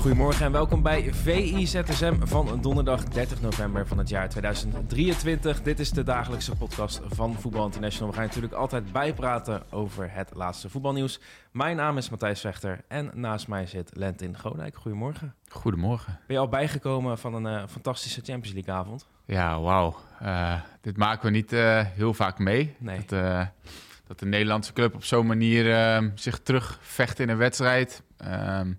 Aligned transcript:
Goedemorgen 0.00 0.46
en 0.46 0.52
welkom 0.52 0.82
bij 0.82 1.14
VIZSM 1.14 2.14
van 2.20 2.58
donderdag 2.60 3.04
30 3.04 3.40
november 3.40 3.86
van 3.86 3.98
het 3.98 4.08
jaar 4.08 4.28
2023. 4.28 5.62
Dit 5.62 5.80
is 5.80 5.90
de 5.90 6.02
dagelijkse 6.02 6.56
podcast 6.56 7.00
van 7.08 7.34
Voetbal 7.34 7.64
International. 7.64 8.08
We 8.08 8.14
gaan 8.14 8.26
natuurlijk 8.26 8.52
altijd 8.52 8.92
bijpraten 8.92 9.62
over 9.70 10.12
het 10.12 10.30
laatste 10.34 10.68
voetbalnieuws. 10.68 11.20
Mijn 11.50 11.76
naam 11.76 11.96
is 11.96 12.10
Matthijs 12.10 12.40
Vechter 12.40 12.84
en 12.88 13.10
naast 13.14 13.48
mij 13.48 13.66
zit 13.66 13.90
Lentin 13.96 14.38
Godijk. 14.38 14.76
Goedemorgen. 14.76 15.34
Goedemorgen. 15.48 16.18
Ben 16.26 16.36
je 16.36 16.42
al 16.42 16.48
bijgekomen 16.48 17.18
van 17.18 17.34
een 17.34 17.46
eh, 17.46 17.68
fantastische 17.68 18.20
Champions 18.24 18.54
League 18.54 18.74
avond? 18.74 19.06
Ja, 19.24 19.60
wauw. 19.60 19.96
Eh, 20.20 20.60
dit 20.80 20.96
maken 20.96 21.24
we 21.24 21.30
niet 21.30 21.52
eh, 21.52 21.84
heel 21.84 22.14
vaak 22.14 22.38
mee. 22.38 22.74
Nee. 22.78 23.04
Dat, 23.06 23.48
dat 24.06 24.18
de 24.18 24.26
Nederlandse 24.26 24.72
club 24.72 24.94
op 24.94 25.04
zo'n 25.04 25.26
manier 25.26 25.72
ehm, 25.72 26.10
zich 26.14 26.38
terugvecht 26.38 27.18
in 27.18 27.28
een 27.28 27.36
wedstrijd. 27.36 28.02
Ehm, 28.16 28.72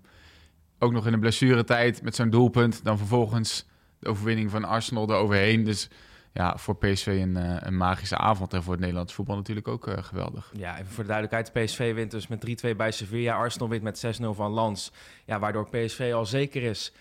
ook 0.82 0.92
nog 0.92 1.06
in 1.06 1.12
een 1.12 1.20
blessuretijd 1.20 2.02
met 2.02 2.14
zo'n 2.14 2.30
doelpunt. 2.30 2.84
Dan 2.84 2.98
vervolgens 2.98 3.66
de 3.98 4.08
overwinning 4.08 4.50
van 4.50 4.64
Arsenal 4.64 5.10
eroverheen. 5.10 5.64
Dus 5.64 5.88
ja, 6.32 6.56
voor 6.56 6.76
PSV 6.76 7.06
een, 7.06 7.36
eh, 7.36 7.56
een 7.58 7.76
magische 7.76 8.16
avond. 8.16 8.52
En 8.52 8.62
voor 8.62 8.72
het 8.72 8.80
Nederlandse 8.80 9.14
voetbal 9.14 9.36
natuurlijk 9.36 9.68
ook 9.68 9.86
eh, 9.86 10.02
geweldig. 10.02 10.52
Ja, 10.56 10.78
even 10.78 10.92
voor 10.92 11.04
de 11.04 11.10
duidelijkheid. 11.10 11.66
PSV 11.66 11.94
wint 11.94 12.10
dus 12.10 12.26
met 12.26 12.40
3-2 12.40 12.76
bij 12.76 12.90
Sevilla. 12.90 13.34
Arsenal 13.34 13.68
wint 13.68 13.82
met 13.82 13.98
6-0 13.98 14.34
van 14.34 14.54
Lens. 14.54 14.92
Ja, 15.24 15.38
waardoor 15.38 15.68
PSV 15.68 16.10
al 16.14 16.26
zeker 16.26 16.62
is 16.62 16.92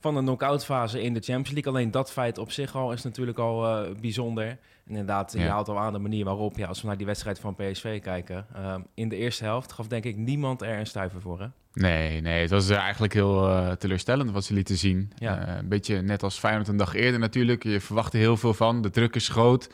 van 0.00 0.14
de 0.14 0.20
knock-out 0.20 0.64
fase 0.64 1.02
in 1.02 1.14
de 1.14 1.20
Champions 1.20 1.50
League. 1.50 1.72
Alleen 1.72 1.90
dat 1.90 2.12
feit 2.12 2.38
op 2.38 2.50
zich 2.50 2.76
al 2.76 2.92
is 2.92 3.02
natuurlijk 3.02 3.38
al 3.38 3.66
eh, 3.66 3.94
bijzonder. 4.00 4.58
En 4.90 4.96
inderdaad, 4.96 5.32
je 5.32 5.48
haalt 5.48 5.68
al 5.68 5.78
aan 5.78 5.92
de 5.92 5.98
manier 5.98 6.24
waarop, 6.24 6.56
ja, 6.56 6.66
als 6.66 6.80
we 6.80 6.86
naar 6.86 6.96
die 6.96 7.06
wedstrijd 7.06 7.38
van 7.38 7.54
PSV 7.54 8.00
kijken. 8.00 8.46
eh, 8.54 8.74
in 8.94 9.08
de 9.08 9.16
eerste 9.16 9.44
helft 9.44 9.72
gaf 9.72 9.86
denk 9.86 10.04
ik 10.04 10.16
niemand 10.16 10.62
er 10.62 10.78
een 10.78 10.86
stuiver 10.86 11.20
voor. 11.20 11.40
Hè? 11.40 11.46
Nee, 11.72 12.20
nee, 12.20 12.40
het 12.40 12.50
was 12.50 12.68
eh, 12.68 12.76
eigenlijk 12.76 13.12
heel 13.12 13.48
eh, 13.48 13.72
teleurstellend 13.72 14.30
wat 14.30 14.44
ze 14.44 14.54
lieten 14.54 14.76
zien. 14.76 15.12
Ja. 15.18 15.58
Een 15.58 15.68
beetje 15.68 16.02
net 16.02 16.22
als 16.22 16.38
Feyenoord 16.38 16.68
een 16.68 16.76
dag 16.76 16.94
eerder 16.94 17.20
natuurlijk. 17.20 17.62
Je 17.62 17.80
verwachtte 17.80 18.16
heel 18.16 18.36
veel 18.36 18.54
van, 18.54 18.82
de 18.82 18.90
druk 18.90 19.14
is 19.14 19.28
groot. 19.28 19.70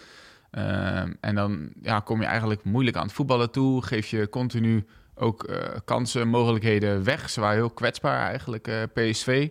Ehm, 0.51 1.13
en 1.21 1.35
dan 1.35 1.73
ja, 1.83 2.01
kom 2.01 2.21
je 2.21 2.27
eigenlijk 2.27 2.65
moeilijk 2.65 2.97
aan 2.97 3.07
het 3.07 3.13
voetballen 3.13 3.51
toe. 3.51 3.83
Geef 3.83 4.07
je 4.07 4.29
continu 4.29 4.85
ook 5.15 5.51
kansen, 5.85 6.29
mogelijkheden 6.29 7.05
weg. 7.05 7.31
Ze 7.31 7.41
waren 7.41 7.57
heel 7.57 7.71
kwetsbaar 7.71 8.29
eigenlijk, 8.29 8.89
PSV. 8.93 9.49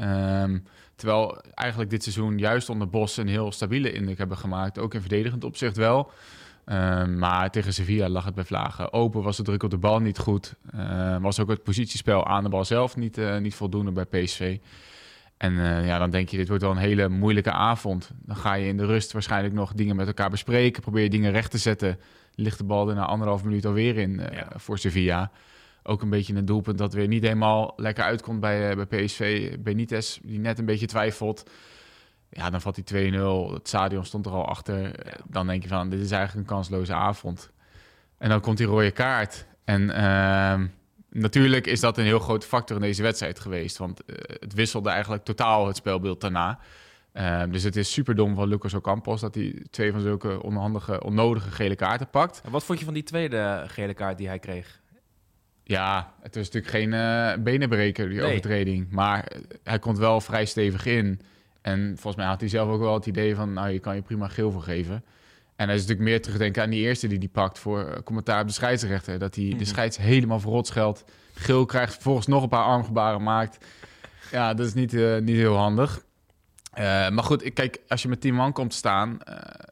Ehm, 0.00 0.58
terwijl 0.94 1.40
eigenlijk 1.54 1.90
dit 1.90 2.02
seizoen 2.02 2.38
juist 2.38 2.68
onder 2.68 2.88
Bos 2.88 3.16
een 3.16 3.28
heel 3.28 3.52
stabiele 3.52 3.92
indruk 3.92 4.18
hebben 4.18 4.36
gemaakt. 4.36 4.78
Ook 4.78 4.94
in 4.94 5.00
verdedigend 5.00 5.44
opzicht 5.44 5.76
wel. 5.76 6.10
Ehm, 6.64 7.18
maar 7.18 7.50
tegen 7.50 7.72
Sevilla 7.72 8.08
lag 8.08 8.24
het 8.24 8.34
bij 8.34 8.44
vlagen. 8.44 8.92
Open 8.92 9.22
was 9.22 9.36
de 9.36 9.42
druk 9.42 9.62
op 9.62 9.70
de 9.70 9.78
bal 9.78 9.98
niet 9.98 10.18
goed. 10.18 10.54
Ehm, 10.72 11.20
was 11.20 11.40
ook 11.40 11.48
het 11.48 11.62
positiespel 11.62 12.26
aan 12.26 12.42
de 12.42 12.48
bal 12.48 12.64
zelf 12.64 12.96
niet, 12.96 13.18
eh, 13.18 13.38
niet 13.38 13.54
voldoende 13.54 13.92
bij 13.92 14.04
PSV. 14.04 14.58
En 15.36 15.58
eh, 15.58 15.86
ja, 15.86 15.98
dan 15.98 16.10
denk 16.10 16.28
je, 16.28 16.36
dit 16.36 16.48
wordt 16.48 16.62
wel 16.62 16.72
een 16.72 16.76
hele 16.76 17.08
moeilijke 17.08 17.52
avond. 17.52 18.10
Dan 18.22 18.36
ga 18.36 18.54
je 18.54 18.66
in 18.66 18.76
de 18.76 18.86
rust 18.86 19.12
waarschijnlijk 19.12 19.54
nog 19.54 19.72
dingen 19.72 19.96
met 19.96 20.06
elkaar 20.06 20.30
bespreken. 20.30 20.82
Probeer 20.82 21.02
je 21.02 21.10
dingen 21.10 21.32
recht 21.32 21.50
te 21.50 21.58
zetten. 21.58 21.98
Ligt 22.34 22.58
de 22.58 22.64
bal 22.64 22.88
er 22.88 22.94
na 22.94 23.04
anderhalf 23.04 23.44
minuut 23.44 23.66
alweer 23.66 23.96
in 23.96 24.20
eh, 24.20 24.36
Ja. 24.38 24.48
voor 24.56 24.78
Sevilla. 24.78 25.30
Ook 25.90 26.02
een 26.02 26.10
beetje 26.10 26.34
een 26.34 26.44
doelpunt 26.44 26.78
dat 26.78 26.92
weer 26.92 27.08
niet 27.08 27.22
helemaal 27.22 27.72
lekker 27.76 28.04
uitkomt 28.04 28.40
bij, 28.40 28.70
eh, 28.70 28.76
bij 28.76 29.04
PSV. 29.04 29.56
Benitez, 29.58 30.18
die 30.22 30.38
net 30.38 30.58
een 30.58 30.64
beetje 30.64 30.86
twijfelt. 30.86 31.50
Ja, 32.28 32.50
dan 32.50 32.60
valt 32.60 32.74
hij 32.74 32.84
2-0. 32.84 33.52
Het 33.52 33.68
stadion 33.68 34.04
stond 34.04 34.26
er 34.26 34.32
al 34.32 34.46
achter. 34.46 34.94
Dan 35.26 35.46
denk 35.46 35.62
je 35.62 35.68
van, 35.68 35.88
dit 35.88 36.00
is 36.00 36.10
eigenlijk 36.10 36.48
een 36.48 36.54
kansloze 36.54 36.94
avond. 36.94 37.50
En 38.18 38.28
dan 38.28 38.40
komt 38.40 38.56
die 38.56 38.66
rode 38.66 38.90
kaart. 38.90 39.46
En 39.64 39.90
ehm, 39.90 40.66
natuurlijk 41.08 41.66
is 41.66 41.80
dat 41.80 41.98
een 41.98 42.04
heel 42.04 42.18
grote 42.18 42.46
factor 42.46 42.76
in 42.76 42.82
deze 42.82 43.02
wedstrijd 43.02 43.40
geweest. 43.40 43.76
Want 43.76 44.04
eh, 44.04 44.16
het 44.40 44.54
wisselde 44.54 44.90
eigenlijk 44.90 45.24
totaal 45.24 45.66
het 45.66 45.76
spelbeeld 45.76 46.20
daarna. 46.20 46.58
Ehm, 47.12 47.50
dus 47.50 47.62
het 47.62 47.76
is 47.76 47.92
super 47.92 48.14
dom 48.14 48.34
van 48.34 48.48
Lucas 48.48 48.74
Ocampos 48.74 49.20
dat 49.20 49.34
hij 49.34 49.66
twee 49.70 49.92
van 49.92 50.00
zulke 50.00 50.42
onhandige, 50.42 51.02
onnodige 51.02 51.50
gele 51.50 51.76
kaarten 51.76 52.10
pakt. 52.10 52.40
En 52.44 52.50
wat 52.50 52.64
vond 52.64 52.78
je 52.78 52.84
van 52.84 52.94
die 52.94 53.02
tweede 53.02 53.64
gele 53.66 53.94
kaart 53.94 54.18
die 54.18 54.28
hij 54.28 54.38
kreeg? 54.38 54.79
Ja, 55.70 56.12
het 56.22 56.34
was 56.34 56.44
natuurlijk 56.50 56.72
geen 56.72 56.92
eh, 56.92 57.32
benenbreker, 57.42 58.08
die 58.08 58.18
Nee. 58.18 58.26
overtreding. 58.28 58.86
Maar 58.90 59.24
eh, 59.24 59.40
hij 59.64 59.78
komt 59.78 59.98
wel 59.98 60.20
vrij 60.20 60.44
stevig 60.44 60.86
in. 60.86 61.20
En 61.62 61.86
volgens 61.94 62.16
mij 62.16 62.26
had 62.26 62.40
hij 62.40 62.48
zelf 62.48 62.68
ook 62.68 62.80
wel 62.80 62.94
het 62.94 63.06
idee 63.06 63.34
van... 63.34 63.52
nou, 63.52 63.68
je 63.70 63.78
kan 63.78 63.94
je 63.94 64.02
prima 64.02 64.28
geel 64.28 64.50
voor 64.50 64.62
geven. 64.62 65.04
En 65.56 65.66
hij 65.66 65.74
is 65.74 65.80
natuurlijk 65.80 66.08
meer 66.08 66.22
terugdenken 66.22 66.62
aan 66.62 66.70
die 66.70 66.80
eerste 66.80 67.06
die 67.06 67.18
hij 67.18 67.28
pakt... 67.28 67.58
voor 67.58 67.84
eh, 67.84 68.02
commentaar 68.04 68.40
op 68.40 68.46
de 68.46 68.52
scheidsrechter. 68.52 69.18
Dat 69.18 69.34
hij 69.34 69.44
Mhm. 69.44 69.58
de 69.58 69.64
scheids 69.64 69.96
helemaal 69.96 70.40
verrot 70.40 70.66
scheldt. 70.66 71.04
Geel 71.34 71.64
krijgt, 71.66 71.92
vervolgens 71.92 72.26
nog 72.26 72.42
een 72.42 72.48
paar 72.48 72.64
armgebaren 72.64 73.22
maakt. 73.22 73.64
Ja, 74.30 74.54
dat 74.54 74.66
is 74.66 74.74
niet, 74.74 74.92
niet 75.20 75.36
heel 75.36 75.56
handig. 75.56 76.04
Maar 77.10 77.22
goed, 77.24 77.52
kijk, 77.52 77.78
als 77.88 78.02
je 78.02 78.08
met 78.08 78.20
10 78.20 78.34
man 78.34 78.52
komt 78.52 78.70
te 78.70 78.76
staan... 78.76 79.18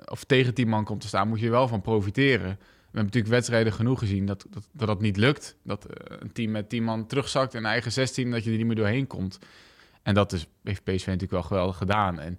of 0.05 0.25
tegen 0.25 0.55
10 0.55 0.69
man 0.69 0.85
komt 0.85 1.01
te 1.01 1.07
staan... 1.07 1.29
moet 1.29 1.39
je 1.41 1.45
er 1.47 1.51
wel 1.53 1.69
van 1.69 1.81
profiteren. 1.81 2.59
We 2.99 3.05
hebben 3.05 3.13
natuurlijk 3.15 3.33
wedstrijden 3.35 3.73
genoeg 3.73 3.99
gezien 3.99 4.27
dat 4.27 4.47
dat, 4.51 4.69
dat, 4.73 4.87
dat 4.89 5.01
niet 5.01 5.17
lukt. 5.17 5.57
Dat 5.63 5.85
eh, 5.85 6.17
een 6.21 6.33
team 6.33 6.51
met 6.51 6.69
10 6.69 6.85
man 6.85 7.07
terugzakt 7.07 7.55
in 7.55 7.65
eigen 7.67 7.93
16, 7.93 8.31
dat 8.31 8.45
je 8.45 8.51
er 8.51 8.57
niet 8.57 8.67
meer 8.67 8.77
doorheen 8.77 9.07
komt. 9.07 9.39
En 10.03 10.15
dat 10.15 10.33
is, 10.33 10.47
heeft 10.65 10.85
PSV 10.85 11.07
natuurlijk 11.07 11.31
wel 11.33 11.43
geweldig 11.43 11.77
gedaan. 11.77 12.19
En 12.21 12.33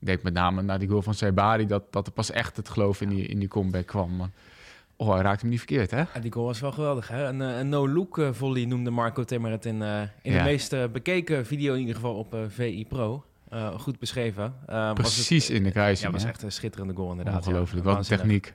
ik 0.00 0.06
denk 0.06 0.22
met 0.22 0.32
name 0.32 0.62
naar 0.62 0.78
die 0.78 0.88
goal 0.88 1.02
van 1.02 1.14
Saibari 1.14 1.66
dat, 1.66 1.92
dat 1.92 2.06
er 2.06 2.12
pas 2.12 2.30
echt 2.30 2.56
het 2.56 2.68
geloof 2.68 3.00
in 3.00 3.08
die, 3.08 3.26
in 3.26 3.38
die 3.38 3.48
comeback 3.48 3.86
kwam. 3.86 4.16
Maar, 4.16 4.30
oh, 4.96 5.12
hij 5.12 5.22
raakte 5.22 5.40
hem 5.40 5.48
niet 5.50 5.58
verkeerd, 5.58 5.90
hè? 5.90 5.98
Ja, 5.98 6.20
die 6.20 6.32
goal 6.32 6.46
was 6.46 6.60
wel 6.60 6.72
geweldig. 6.72 7.08
Hè? 7.08 7.24
Een, 7.26 7.42
eh, 7.42 7.58
een 7.58 7.68
no-look 7.68 8.18
eh, 8.18 8.28
volley 8.32 8.64
noemde 8.64 8.90
Marco 8.90 9.24
Timmer 9.24 9.50
het 9.50 9.64
in, 9.64 9.82
eh, 9.82 10.00
in 10.00 10.08
de 10.22 10.30
Ja. 10.30 10.44
meest 10.44 10.72
eh, 10.72 10.84
bekeken 10.92 11.46
video 11.46 11.72
in 11.74 11.80
ieder 11.80 11.94
geval 11.94 12.14
op 12.14 12.34
eh, 12.34 12.40
VI 12.48 12.86
Pro. 12.88 13.24
Eh, 13.48 13.78
goed 13.78 13.98
beschreven. 13.98 14.54
Eh, 14.66 14.74
was 14.76 14.86
het- 14.88 14.94
Precies 14.94 15.50
in 15.50 15.58
de 15.62 15.64
Ja, 15.64 15.70
kruising. 15.70 16.12
was 16.12 16.22
hè? 16.22 16.28
echt 16.28 16.42
een 16.42 16.52
schitterende 16.52 16.94
goal 16.94 17.10
inderdaad. 17.10 17.44
ja. 17.44 17.50
Ongelooflijk, 17.50 17.84
wat 17.84 17.96
een 17.96 18.16
techniek. 18.16 18.54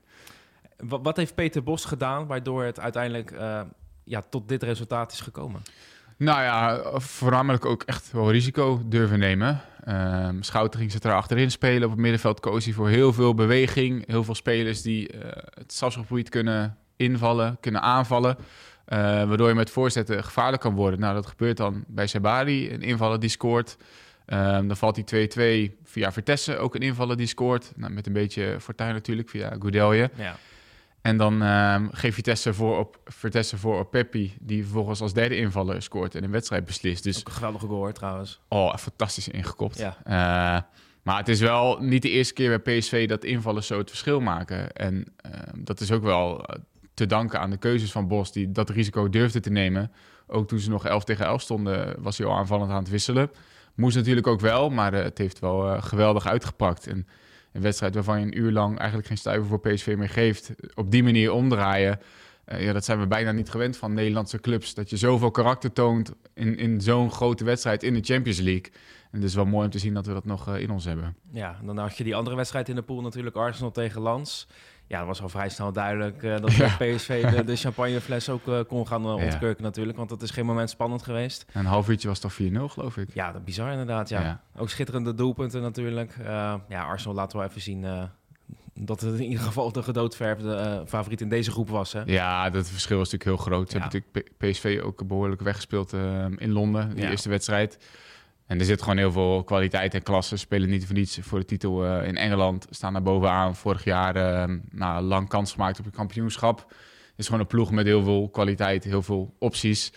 Wat, 0.81 1.18
heeft 1.18 1.36
Peter 1.36 1.64
Bos 1.64 1.86
gedaan 1.86 2.28
waardoor 2.28 2.64
het 2.64 2.80
uiteindelijk 2.80 3.31
eh, 3.31 3.62
ja, 4.03 4.22
tot 4.30 4.50
dit 4.50 4.64
resultaat 4.64 5.12
is 5.12 5.22
gekomen? 5.22 5.62
Nou 6.18 6.42
ja, 6.42 6.81
voornamelijk 7.00 7.66
ook 7.66 7.84
echt 7.84 8.12
wel 8.12 8.31
risico 8.31 8.81
durven 8.86 9.20
nemen. 9.20 9.62
Ehm 9.84 10.41
Schouten 10.41 10.80
ging 10.80 10.94
er 10.94 11.14
achterin 11.14 11.52
spelen. 11.52 11.84
Op 11.84 11.90
het 11.90 12.00
middenveld 12.00 12.40
koos 12.40 12.66
hij 12.66 12.74
voor 12.74 12.90
heel 12.90 13.14
veel 13.14 13.34
beweging. 13.34 14.08
Heel 14.08 14.24
veel 14.24 14.36
spelers 14.36 14.81
die 14.81 15.08
eh, 15.08 15.44
het 15.53 15.72
strafschopgebied 15.72 16.30
kunnen 16.30 16.78
invallen, 16.96 17.58
kunnen 17.59 17.81
aanvallen. 17.81 18.38
Eh, 18.86 18.97
waardoor 19.00 19.47
je 19.47 19.53
met 19.53 19.70
voorzetten 19.70 20.24
gevaarlijk 20.24 20.62
kan 20.62 20.75
worden. 20.75 21.00
Nou, 21.00 21.14
dat 21.14 21.25
gebeurt 21.25 21.58
dan 21.58 21.84
bij 21.88 22.08
Sabari, 22.08 22.74
een 22.74 22.81
invaller 22.81 23.20
die 23.20 23.30
scoort. 23.30 23.78
Ehm, 24.25 24.68
dan 24.68 24.78
valt 24.78 24.96
die 24.96 25.03
2-2 25.03 25.78
via 25.84 26.12
Vertessen, 26.12 26.59
ook 26.59 26.75
een 26.75 26.81
invaller 26.81 27.18
die 27.18 27.28
scoort. 27.28 27.72
Nou, 27.75 27.94
met 27.94 28.08
een 28.08 28.14
beetje 28.14 28.58
fortuin 28.59 28.94
natuurlijk, 28.94 29.30
via 29.30 29.50
Goudelje. 29.59 30.09
Ja. 30.16 30.36
En 31.02 31.18
dan 31.18 31.42
ehm 31.42 31.88
geeft 31.92 32.16
Vitesse 32.16 32.54
voor 32.54 32.78
op, 32.78 33.00
Vitesse 33.06 33.58
voor 33.58 33.80
op 33.80 33.92
Peppi, 33.92 34.36
die 34.40 34.64
vervolgens 34.64 35.02
als 35.02 35.14
derde 35.14 35.36
invaller 35.36 35.82
scoort 35.82 36.16
en 36.16 36.24
een 36.24 36.32
wedstrijd 36.32 36.66
beslist. 36.66 37.03
Dus 37.03 37.20
Ook 37.20 37.28
een 37.28 37.34
geweldige 37.34 37.66
goal 37.66 37.80
hoor, 37.80 37.94
trouwens. 37.94 38.40
oh, 38.48 38.76
fantastisch 38.76 39.28
ingekopt. 39.28 39.78
Ja. 39.78 39.98
Eh, 40.03 40.62
maar 41.03 41.18
het 41.18 41.28
is 41.28 41.40
wel 41.40 41.78
niet 41.80 42.02
de 42.02 42.09
eerste 42.09 42.34
keer 42.34 42.62
bij 42.62 42.78
PSV 42.78 43.08
dat 43.08 43.24
invallers 43.24 43.68
zo 43.68 43.78
het 43.78 43.90
verschil 43.90 44.20
maken. 44.20 44.72
En 44.72 45.14
ehm, 45.18 45.64
dat 45.64 45.80
is 45.80 45.92
ook 45.92 46.03
wel 46.03 46.46
eh, 46.46 46.59
te 46.94 47.06
danken 47.06 47.40
aan 47.40 47.50
de 47.50 47.58
keuzes 47.58 47.92
van 47.92 48.08
Bos, 48.08 48.32
die 48.32 48.52
dat 48.52 48.70
risico 48.70 49.09
durfde 49.09 49.40
te 49.40 49.50
nemen. 49.50 49.92
Ook 50.28 50.47
toen 50.47 50.59
ze 50.59 50.70
nog 50.70 50.86
11 50.86 51.04
tegen 51.04 51.26
11 51.26 51.42
stonden, 51.42 51.96
was 52.00 52.18
hij 52.18 52.28
al 52.28 52.36
aanvallend 52.36 52.72
aan 52.72 52.82
het 52.82 52.90
wisselen. 52.90 53.32
Moest 53.76 53.96
natuurlijk 53.96 54.28
ook 54.28 54.40
wel, 54.40 54.70
maar 54.70 54.94
eh, 54.94 55.04
het 55.04 55.18
heeft 55.18 55.40
wel 55.40 55.82
geweldig 55.82 56.28
uitgepakt. 56.28 56.88
En 56.88 57.08
een 57.52 57.62
wedstrijd 57.62 57.94
waarvan 57.94 58.20
je 58.20 58.26
een 58.26 58.38
uur 58.38 58.52
lang 58.52 58.78
eigenlijk 58.78 59.08
geen 59.08 59.18
stuiver 59.18 59.48
voor 59.48 59.59
PSV 59.59 59.96
meer 59.98 60.09
geeft, 60.09 60.52
op 60.74 60.92
die 60.92 61.03
manier 61.03 61.32
omdraaien. 61.32 62.00
Eh, 62.46 62.64
ja, 62.64 62.74
dat 62.74 62.86
zijn 62.86 63.00
we 63.00 63.08
bijna 63.08 63.32
niet 63.32 63.50
gewend 63.50 63.78
van 63.78 63.94
Nederlandse 63.94 64.40
clubs. 64.40 64.74
Dat 64.74 64.90
je 64.90 64.98
zoveel 64.98 65.32
karakter 65.32 65.74
toont 65.74 66.14
in, 66.34 66.58
in 66.58 66.82
zo'n 66.82 67.12
grote 67.12 67.44
wedstrijd 67.44 67.84
in 67.84 67.94
de 67.94 68.02
Champions 68.02 68.40
League. 68.40 68.72
En 69.12 69.20
het 69.20 69.24
is 69.24 69.36
wel 69.36 69.46
mooi 69.46 69.66
om 69.66 69.72
te 69.72 69.80
zien 69.80 69.94
dat 69.94 70.06
we 70.06 70.14
dat 70.14 70.26
nog 70.26 70.48
eh, 70.48 70.59
in 70.59 70.72
ons 70.72 70.86
hebben. 70.86 71.16
Ja, 71.32 71.59
dan 71.64 71.78
had 71.78 71.98
je 71.98 72.03
die 72.03 72.16
andere 72.16 72.36
wedstrijd 72.36 72.70
in 72.70 72.76
de 72.76 72.82
pool 72.82 73.02
natuurlijk, 73.02 73.36
Arsenal 73.36 73.72
tegen 73.72 74.02
Lans. 74.02 74.47
Ja, 74.91 74.97
dat 74.97 75.08
was 75.08 75.22
al 75.22 75.29
vrij 75.29 75.49
snel 75.49 75.72
duidelijk 75.72 76.23
uh, 76.23 76.38
dat 76.38 76.53
ja. 76.55 76.76
PSV 76.78 77.35
de, 77.35 77.43
de 77.43 77.55
champagnefles 77.64 78.29
ook 78.29 78.47
uh, 78.47 78.59
kon 78.67 78.88
gaan 78.88 79.05
uh, 79.05 79.14
ontkurken 79.14 79.64
natuurlijk. 79.64 79.97
Want 79.97 80.09
dat 80.09 80.22
is 80.22 80.32
geen 80.32 80.46
moment 80.46 80.70
spannend 80.70 81.03
geweest. 81.03 81.46
een 81.53 81.66
half 81.66 81.90
uurtje 81.90 82.08
was 82.08 82.20
toch 82.20 82.34
4-0 82.34 82.35
geloof 82.52 82.97
ik? 82.97 83.09
Ja, 83.14 83.32
dat 83.32 83.46
bizar 83.46 83.72
inderdaad. 83.72 84.09
Ja. 84.09 84.41
Ook 84.55 84.70
schitterende 84.70 85.14
doelpunten 85.14 85.61
natuurlijk. 85.61 86.16
ja, 86.67 86.84
Arsenal 86.84 87.16
laten 87.16 87.40
we 87.40 87.46
even 87.46 87.61
zien 87.61 87.85
dat 88.73 89.02
het 89.02 89.20
in 89.20 89.26
ieder 89.26 89.43
geval 89.43 89.72
de 89.72 89.84
gedoodverfde 89.84 90.84
favoriet 90.88 91.22
in 91.22 91.29
deze 91.29 91.52
groep 91.52 91.70
was. 91.70 91.94
Hè? 91.94 92.02
Ja, 92.05 92.49
dat 92.49 92.70
verschil 92.70 92.97
was 92.97 93.11
natuurlijk 93.11 93.37
heel 93.37 93.53
groot. 93.53 93.72
Ze 93.72 93.78
hebben 93.78 94.02
natuurlijk 94.02 94.37
PSV 94.37 94.82
ook 94.84 95.08
behoorlijk 95.08 95.41
weggespeeld 95.41 95.94
in 96.37 96.52
Londen, 96.52 96.96
die 96.96 97.09
eerste 97.09 97.29
wedstrijd. 97.29 97.78
En 98.52 98.59
er 98.59 98.66
zit 98.66 98.82
gewoon 98.82 98.98
heel 98.98 99.12
veel 99.12 99.44
kwaliteit 99.44 99.94
en 99.94 100.03
klasse. 100.03 100.38
Spelen 100.38 100.70
niet 100.70 100.86
voor 100.86 100.96
niets 100.96 101.20
voor 101.22 101.40
de 101.40 101.46
titel 101.46 101.86
uh, 101.86 102.08
in 102.08 102.18
Engeland. 102.18 102.68
Staan 102.70 102.94
daar 102.94 103.02
bovenaan. 103.02 103.56
Vorig 103.56 103.84
jaar 103.84 104.16
uh, 104.16 104.56
nou, 104.70 105.03
lang 105.03 105.30
kans 105.30 105.52
gemaakt 105.52 105.80
op 105.80 105.86
het 105.86 105.96
kampioenschap. 105.96 106.58
Het 106.59 107.20
is 107.20 107.26
gewoon 107.26 107.42
een 107.42 107.48
ploeg 107.48 107.72
met 107.72 107.86
heel 107.86 108.03
veel 108.03 108.30
kwaliteit, 108.30 108.84
heel 108.84 109.02
veel 109.02 109.34
opties. 109.40 109.94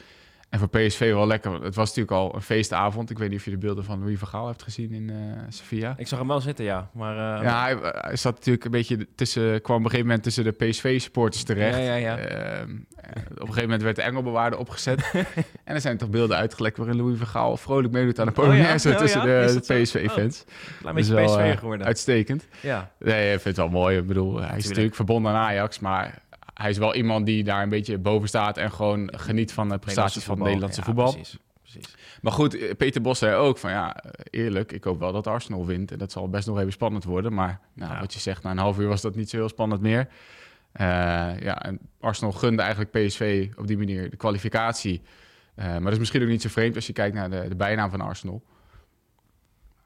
En 0.54 0.60
voor 0.60 0.68
PSV 0.68 1.12
wel 1.12 1.26
lekker. 1.26 1.52
Het 1.52 1.74
was 1.74 1.88
natuurlijk 1.88 2.16
al 2.16 2.34
een 2.34 2.42
feestavond. 2.42 3.10
Ik 3.10 3.18
weet 3.18 3.30
niet 3.30 3.38
of 3.38 3.44
je 3.44 3.50
de 3.50 3.58
beelden 3.58 3.84
van 3.84 3.98
Louis 3.98 4.18
van 4.18 4.28
Gaal 4.28 4.46
hebt 4.46 4.62
gezien 4.62 4.92
in 4.92 5.10
uh, 5.10 5.16
Sevilla. 5.48 5.94
Ik 5.96 6.06
zag 6.06 6.18
hem 6.18 6.28
wel 6.28 6.40
zitten, 6.40 6.64
ja. 6.64 6.90
Maar, 6.92 7.38
uh, 7.38 7.44
ja, 7.44 7.62
hij, 7.62 7.76
hij, 7.80 8.16
zat 8.16 8.34
natuurlijk 8.34 8.64
een 8.64 8.70
beetje 8.70 9.08
tussen... 9.14 9.62
kwam 9.62 9.76
op 9.76 9.84
een 9.84 9.90
gegeven 9.90 10.06
moment 10.06 10.22
tussen 10.22 10.44
de 10.44 10.50
PSV-supporters 10.50 11.42
terecht. 11.42 11.76
Ja, 11.78 11.82
ja, 11.82 11.94
ja. 11.94 12.18
Uh, 12.18 12.62
op 13.30 13.40
een 13.40 13.46
gegeven 13.46 13.62
moment 13.62 13.82
werd 13.82 13.96
de 13.96 14.02
Engelbewaarder 14.02 14.58
opgezet. 14.58 15.10
en 15.64 15.74
er 15.74 15.80
zijn 15.80 15.96
toch 15.96 16.10
beelden 16.10 16.36
uitgelekt 16.36 16.76
waarin 16.76 16.96
Louis 16.96 17.18
van 17.18 17.26
Gaal 17.26 17.56
vrolijk 17.56 17.92
meedoet 17.92 18.20
aan 18.20 18.26
de 18.26 18.32
Polonaise 18.32 18.90
oh, 18.90 18.96
tussen 18.96 19.20
de, 19.20 19.60
de 19.66 19.74
PSV-fans. 19.74 20.44
Oh, 20.46 20.80
klein 20.80 20.94
beetje 20.94 21.24
PSV 21.24 21.58
geworden. 21.58 21.86
Uitstekend. 21.86 22.46
Ja. 22.60 22.90
Nee, 22.98 23.24
ik 23.24 23.40
vind 23.40 23.56
het 23.56 23.56
wel 23.56 23.80
mooi. 23.80 23.98
Ik 23.98 24.06
bedoel, 24.06 24.40
hij 24.40 24.56
is 24.56 24.68
natuurlijk 24.68 24.94
verbonden 24.94 25.32
aan 25.32 25.46
Ajax, 25.46 25.78
maar 25.78 26.22
hij 26.54 26.70
is 26.70 26.78
wel 26.78 26.94
iemand 26.94 27.26
die 27.26 27.44
daar 27.44 27.62
een 27.62 27.68
beetje 27.68 27.98
boven 27.98 28.28
staat 28.28 28.56
en 28.56 28.72
gewoon 28.72 29.12
geniet 29.16 29.52
van 29.52 29.68
de 29.68 29.78
prestaties 29.78 30.24
van 30.24 30.36
het 30.36 30.44
Nederlandse 30.44 30.82
voetbal. 30.82 31.12
Precies, 31.12 31.38
precies. 31.62 31.94
Maar 32.22 32.32
goed, 32.32 32.58
eh, 32.58 32.74
Peter 32.76 33.00
Bos 33.00 33.18
zei 33.18 33.34
ook 33.34 33.58
van 33.58 33.70
ja, 33.70 33.96
eerlijk, 34.30 34.72
ik 34.72 34.84
hoop 34.84 34.98
wel 34.98 35.12
dat 35.12 35.26
Arsenal 35.26 35.66
wint. 35.66 35.92
En 35.92 35.98
dat 35.98 36.12
zal 36.12 36.28
best 36.28 36.46
nog 36.46 36.58
even 36.58 36.72
spannend 36.72 37.04
worden. 37.04 37.34
Maar 37.34 37.60
nou, 37.72 38.00
wat 38.00 38.14
je 38.14 38.20
zegt, 38.20 38.42
na 38.42 38.50
een 38.50 38.58
half 38.58 38.78
uur 38.78 38.88
was 38.88 39.00
dat 39.00 39.16
niet 39.16 39.30
zo 39.30 39.36
heel 39.36 39.48
spannend 39.48 39.80
meer. 39.80 40.08
Uh, 40.80 40.86
ja, 41.40 41.62
en 41.62 41.78
Arsenal 42.00 42.32
gunde 42.32 42.62
eigenlijk 42.62 42.90
PSV 42.90 43.48
op 43.56 43.66
die 43.66 43.78
manier 43.78 44.10
de 44.10 44.16
kwalificatie. 44.16 45.02
Uh, 45.56 45.64
maar 45.64 45.82
dat 45.82 45.92
is 45.92 45.98
misschien 45.98 46.22
ook 46.22 46.28
niet 46.28 46.42
zo 46.42 46.48
vreemd 46.48 46.74
als 46.74 46.86
je 46.86 46.92
kijkt 46.92 47.14
naar 47.14 47.30
de, 47.30 47.44
de 47.48 47.56
bijnaam 47.56 47.90
van 47.90 48.00
Arsenal. 48.00 48.42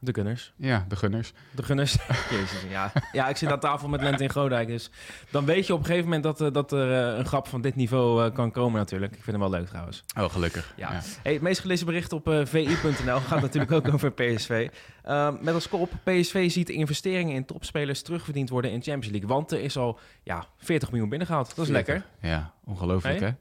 De 0.01 0.15
Gunners. 0.15 0.53
Ja, 0.57 0.85
de 0.89 0.97
Gunners. 0.97 1.33
De 1.51 1.63
Gunners. 1.63 1.97
Jezus, 2.31 2.63
ja. 2.69 2.93
ja, 3.13 3.29
ik 3.29 3.37
zit 3.37 3.51
aan 3.51 3.61
tafel 3.61 3.89
met 3.89 4.01
Lent 4.01 4.21
in 4.21 4.31
Godijk. 4.31 4.69
Dus 4.69 4.91
dan 5.31 5.45
weet 5.45 5.67
je 5.67 5.73
op 5.73 5.79
een 5.79 5.85
gegeven 5.85 6.05
moment 6.05 6.23
dat, 6.23 6.41
uh, 6.41 6.53
dat 6.53 6.73
er 6.73 7.13
uh, 7.13 7.19
een 7.19 7.27
grap 7.27 7.49
van 7.49 7.61
dit 7.61 7.75
niveau 7.75 8.25
uh, 8.25 8.35
kan 8.35 8.51
komen 8.51 8.79
natuurlijk. 8.79 9.13
Ik 9.13 9.23
vind 9.23 9.37
hem 9.37 9.51
wel 9.51 9.59
leuk 9.59 9.69
trouwens. 9.69 10.05
Oh, 10.19 10.31
gelukkig. 10.31 10.73
Ja. 10.77 10.93
ja. 10.93 11.01
Hey, 11.23 11.33
het 11.33 11.43
meest 11.43 11.61
gelezen 11.61 11.87
bericht 11.87 12.13
op 12.13 12.25
vi.nl 12.45 13.21
gaat 13.21 13.41
natuurlijk 13.41 13.73
ook 13.73 13.93
over 13.95 14.13
PSV. 14.13 14.69
Ehm, 15.03 15.35
met 15.41 15.55
als 15.55 15.69
kop, 15.69 15.91
PSV 16.05 16.51
ziet 16.51 16.67
de 16.67 16.73
investeringen 16.73 17.35
in 17.35 17.45
topspelers 17.45 18.03
terugverdiend 18.03 18.49
worden 18.49 18.71
in 18.71 18.83
Champions 18.83 19.11
League. 19.11 19.29
Want 19.29 19.53
er 19.53 19.61
is 19.61 19.77
al 19.77 19.99
ja, 20.23 20.47
40 20.57 20.91
miljoen 20.91 21.09
binnengehaald. 21.09 21.57
Dat 21.57 21.65
is 21.65 21.71
lekker. 21.71 22.05
Ja, 22.21 22.53
ongelooflijk 22.65 23.21
hey? 23.21 23.29
hè? 23.29 23.35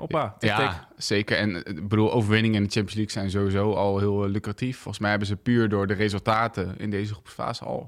Hoppa, 0.00 0.36
ja, 0.38 0.88
zeker. 0.96 1.36
En 1.36 1.56
ik 1.56 1.88
bedoel, 1.88 2.12
overwinningen 2.12 2.56
in 2.56 2.62
de 2.62 2.70
Champions 2.70 2.94
League 2.94 3.12
zijn 3.12 3.30
sowieso 3.30 3.74
al 3.74 3.98
heel 3.98 4.24
uh, 4.24 4.30
lucratief. 4.30 4.76
Volgens 4.76 4.98
mij 4.98 5.10
hebben 5.10 5.28
ze 5.28 5.36
puur 5.36 5.68
door 5.68 5.86
de 5.86 5.94
resultaten 5.94 6.78
in 6.78 6.90
deze 6.90 7.12
groepsfase 7.12 7.64
al 7.64 7.86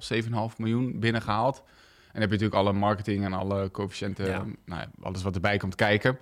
7,5 0.50 0.56
miljoen 0.56 1.00
binnengehaald. 1.00 1.56
En 1.56 2.20
dan 2.20 2.20
heb 2.20 2.30
je 2.30 2.44
natuurlijk 2.44 2.54
alle 2.54 2.72
marketing 2.72 3.24
en 3.24 3.32
alle 3.32 3.70
coëfficiënten, 3.70 4.26
ja. 4.26 4.44
nou, 4.64 4.86
alles 5.02 5.22
wat 5.22 5.34
erbij 5.34 5.56
komt 5.56 5.74
kijken. 5.74 6.18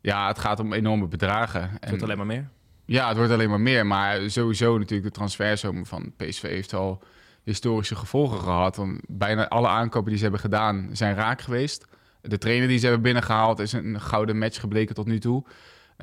Ja, 0.00 0.26
het 0.26 0.38
gaat 0.38 0.60
om 0.60 0.72
enorme 0.72 1.06
bedragen. 1.06 1.70
Het 1.80 1.88
wordt 1.88 2.02
alleen 2.02 2.16
maar 2.16 2.26
meer. 2.26 2.48
Ja, 2.84 3.08
het 3.08 3.16
wordt 3.16 3.32
alleen 3.32 3.50
maar 3.50 3.60
meer. 3.60 3.86
Maar 3.86 4.30
sowieso 4.30 4.78
natuurlijk 4.78 5.08
de 5.08 5.14
transferzomer 5.14 5.86
van 5.86 6.12
PSV 6.16 6.42
heeft 6.42 6.74
al 6.74 7.02
historische 7.42 7.96
gevolgen 7.96 8.40
gehad. 8.40 8.76
Want 8.76 9.00
bijna 9.08 9.48
alle 9.48 9.68
aankopen 9.68 10.08
die 10.08 10.16
ze 10.16 10.22
hebben 10.22 10.40
gedaan 10.40 10.88
zijn 10.92 11.14
raak 11.14 11.40
geweest. 11.40 11.86
De 12.28 12.38
trainer 12.38 12.68
die 12.68 12.78
ze 12.78 12.84
hebben 12.84 13.02
binnengehaald 13.02 13.58
is 13.58 13.72
een 13.72 14.00
gouden 14.00 14.38
match 14.38 14.60
gebleken 14.60 14.94
tot 14.94 15.06
nu 15.06 15.18
toe. 15.18 15.44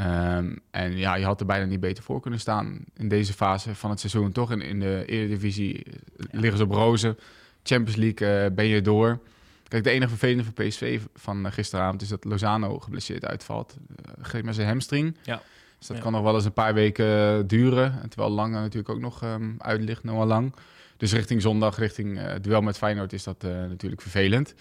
Um, 0.01 0.59
en 0.71 0.97
ja, 0.97 1.15
je 1.15 1.25
had 1.25 1.39
er 1.39 1.45
bijna 1.45 1.65
niet 1.65 1.79
beter 1.79 2.03
voor 2.03 2.21
kunnen 2.21 2.39
staan 2.39 2.79
in 2.93 3.07
deze 3.07 3.33
fase 3.33 3.75
van 3.75 3.89
het 3.89 3.99
seizoen. 3.99 4.31
Toch 4.31 4.51
in, 4.51 4.61
in 4.61 4.79
de 4.79 5.03
Eredivisie 5.05 5.83
ja. 6.17 6.39
liggen 6.39 6.57
ze 6.57 6.63
op 6.63 6.71
rozen. 6.71 7.17
Champions 7.63 7.95
League 7.95 8.45
uh, 8.45 8.55
ben 8.55 8.65
je 8.65 8.81
door. 8.81 9.19
Kijk, 9.67 9.83
de 9.83 9.89
enige 9.89 10.09
vervelende 10.09 10.43
voor 10.43 10.53
PSV 10.53 11.01
van 11.15 11.45
uh, 11.45 11.51
gisteravond 11.51 12.01
is 12.01 12.07
dat 12.07 12.23
Lozano 12.23 12.79
geblesseerd 12.79 13.25
uitvalt. 13.25 13.75
Uh, 13.89 14.13
geef 14.21 14.43
maar 14.43 14.53
zijn 14.53 14.67
hamstring. 14.67 15.17
Ja. 15.23 15.41
Dus 15.77 15.87
dat 15.87 15.97
ja. 15.97 16.03
kan 16.03 16.11
nog 16.11 16.21
wel 16.21 16.35
eens 16.35 16.45
een 16.45 16.53
paar 16.53 16.73
weken 16.73 17.47
duren. 17.47 18.01
En 18.01 18.09
terwijl 18.09 18.31
Lang 18.31 18.53
natuurlijk 18.53 18.89
ook 18.89 18.99
nog 18.99 19.23
um, 19.23 19.55
uit 19.57 19.81
ligt, 19.81 20.03
Noah 20.03 20.27
Lang. 20.27 20.55
Dus 20.97 21.13
richting 21.13 21.41
zondag, 21.41 21.77
richting 21.77 22.17
uh, 22.17 22.33
duel 22.41 22.61
met 22.61 22.77
Feyenoord 22.77 23.13
is 23.13 23.23
dat 23.23 23.41
natuurlijk 23.41 24.01
vervelend. 24.01 24.55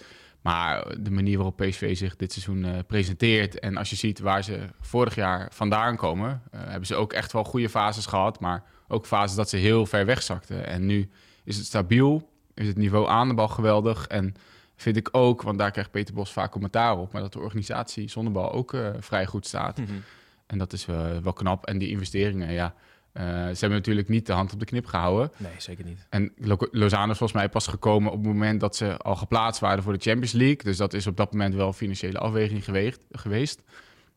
Maar 0.45 1.01
de 1.03 1.11
manier 1.11 1.35
waarop 1.35 1.57
PSV 1.57 1.97
zich 1.97 2.15
dit 2.15 2.31
seizoen 2.31 2.65
uh, 2.65 2.77
presenteert... 2.87 3.59
en 3.59 3.77
als 3.77 3.89
je 3.89 3.95
ziet 3.95 4.19
waar 4.19 4.43
ze 4.43 4.59
vorig 4.79 5.15
jaar 5.15 5.47
vandaan 5.51 5.95
komen... 5.95 6.41
Uh, 6.55 6.61
hebben 6.63 6.85
ze 6.85 6.95
ook 6.95 7.13
echt 7.13 7.31
wel 7.31 7.43
goede 7.43 7.69
fases 7.69 8.05
gehad... 8.05 8.39
maar 8.39 8.63
ook 8.87 9.05
fases 9.05 9.35
dat 9.35 9.49
ze 9.49 9.57
heel 9.57 9.85
ver 9.85 10.05
wegzakten. 10.05 10.67
En 10.67 10.85
nu 10.85 11.09
is 11.43 11.57
het 11.57 11.65
stabiel, 11.65 12.29
is 12.53 12.67
het 12.67 12.77
niveau 12.77 13.07
aan 13.07 13.27
de 13.27 13.33
bal 13.33 13.47
geweldig... 13.47 14.07
en 14.07 14.33
vind 14.75 14.97
ik 14.97 15.09
ook, 15.11 15.41
want 15.41 15.57
daar 15.57 15.71
krijgt 15.71 15.91
Peter 15.91 16.13
Bos 16.13 16.31
vaak 16.31 16.51
commentaar 16.51 16.97
op... 16.97 17.11
maar 17.13 17.21
dat 17.21 17.33
de 17.33 17.39
organisatie 17.39 18.09
zonder 18.09 18.33
bal 18.33 18.51
ook 18.51 18.73
uh, 18.73 18.89
vrij 18.99 19.25
goed 19.25 19.47
staat. 19.47 19.77
Mm 19.77 19.85
-hmm. 19.85 20.03
En 20.45 20.57
dat 20.57 20.73
is 20.73 20.85
wel 20.85 21.33
knap. 21.33 21.65
En 21.65 21.77
die 21.77 21.89
investeringen, 21.89 22.51
ja... 22.51 22.73
Uh, 23.17 23.23
ze 23.23 23.59
hebben 23.59 23.69
natuurlijk 23.69 24.09
niet 24.09 24.25
de 24.25 24.33
hand 24.33 24.53
op 24.53 24.59
de 24.59 24.65
knip 24.65 24.85
gehouden. 24.85 25.31
Nee, 25.37 25.51
zeker 25.57 25.85
niet. 25.85 26.07
En 26.09 26.33
Lozano 26.71 27.11
is 27.11 27.17
volgens 27.17 27.39
mij 27.39 27.49
pas 27.49 27.67
gekomen 27.67 28.11
op 28.11 28.17
het 28.17 28.27
moment 28.27 28.59
dat 28.59 28.75
ze 28.75 28.97
al 28.97 29.15
geplaatst 29.15 29.61
waren 29.61 29.83
voor 29.83 29.93
de 29.93 29.99
Champions 29.99 30.31
League. 30.31 30.63
Dus 30.63 30.77
dat 30.77 30.93
is 30.93 31.07
op 31.07 31.17
dat 31.17 31.31
moment 31.31 31.55
wel 31.55 31.67
een 31.67 31.73
financiële 31.73 32.17
afweging 32.17 32.63
geweest. 32.63 32.99
geweest. 33.11 33.61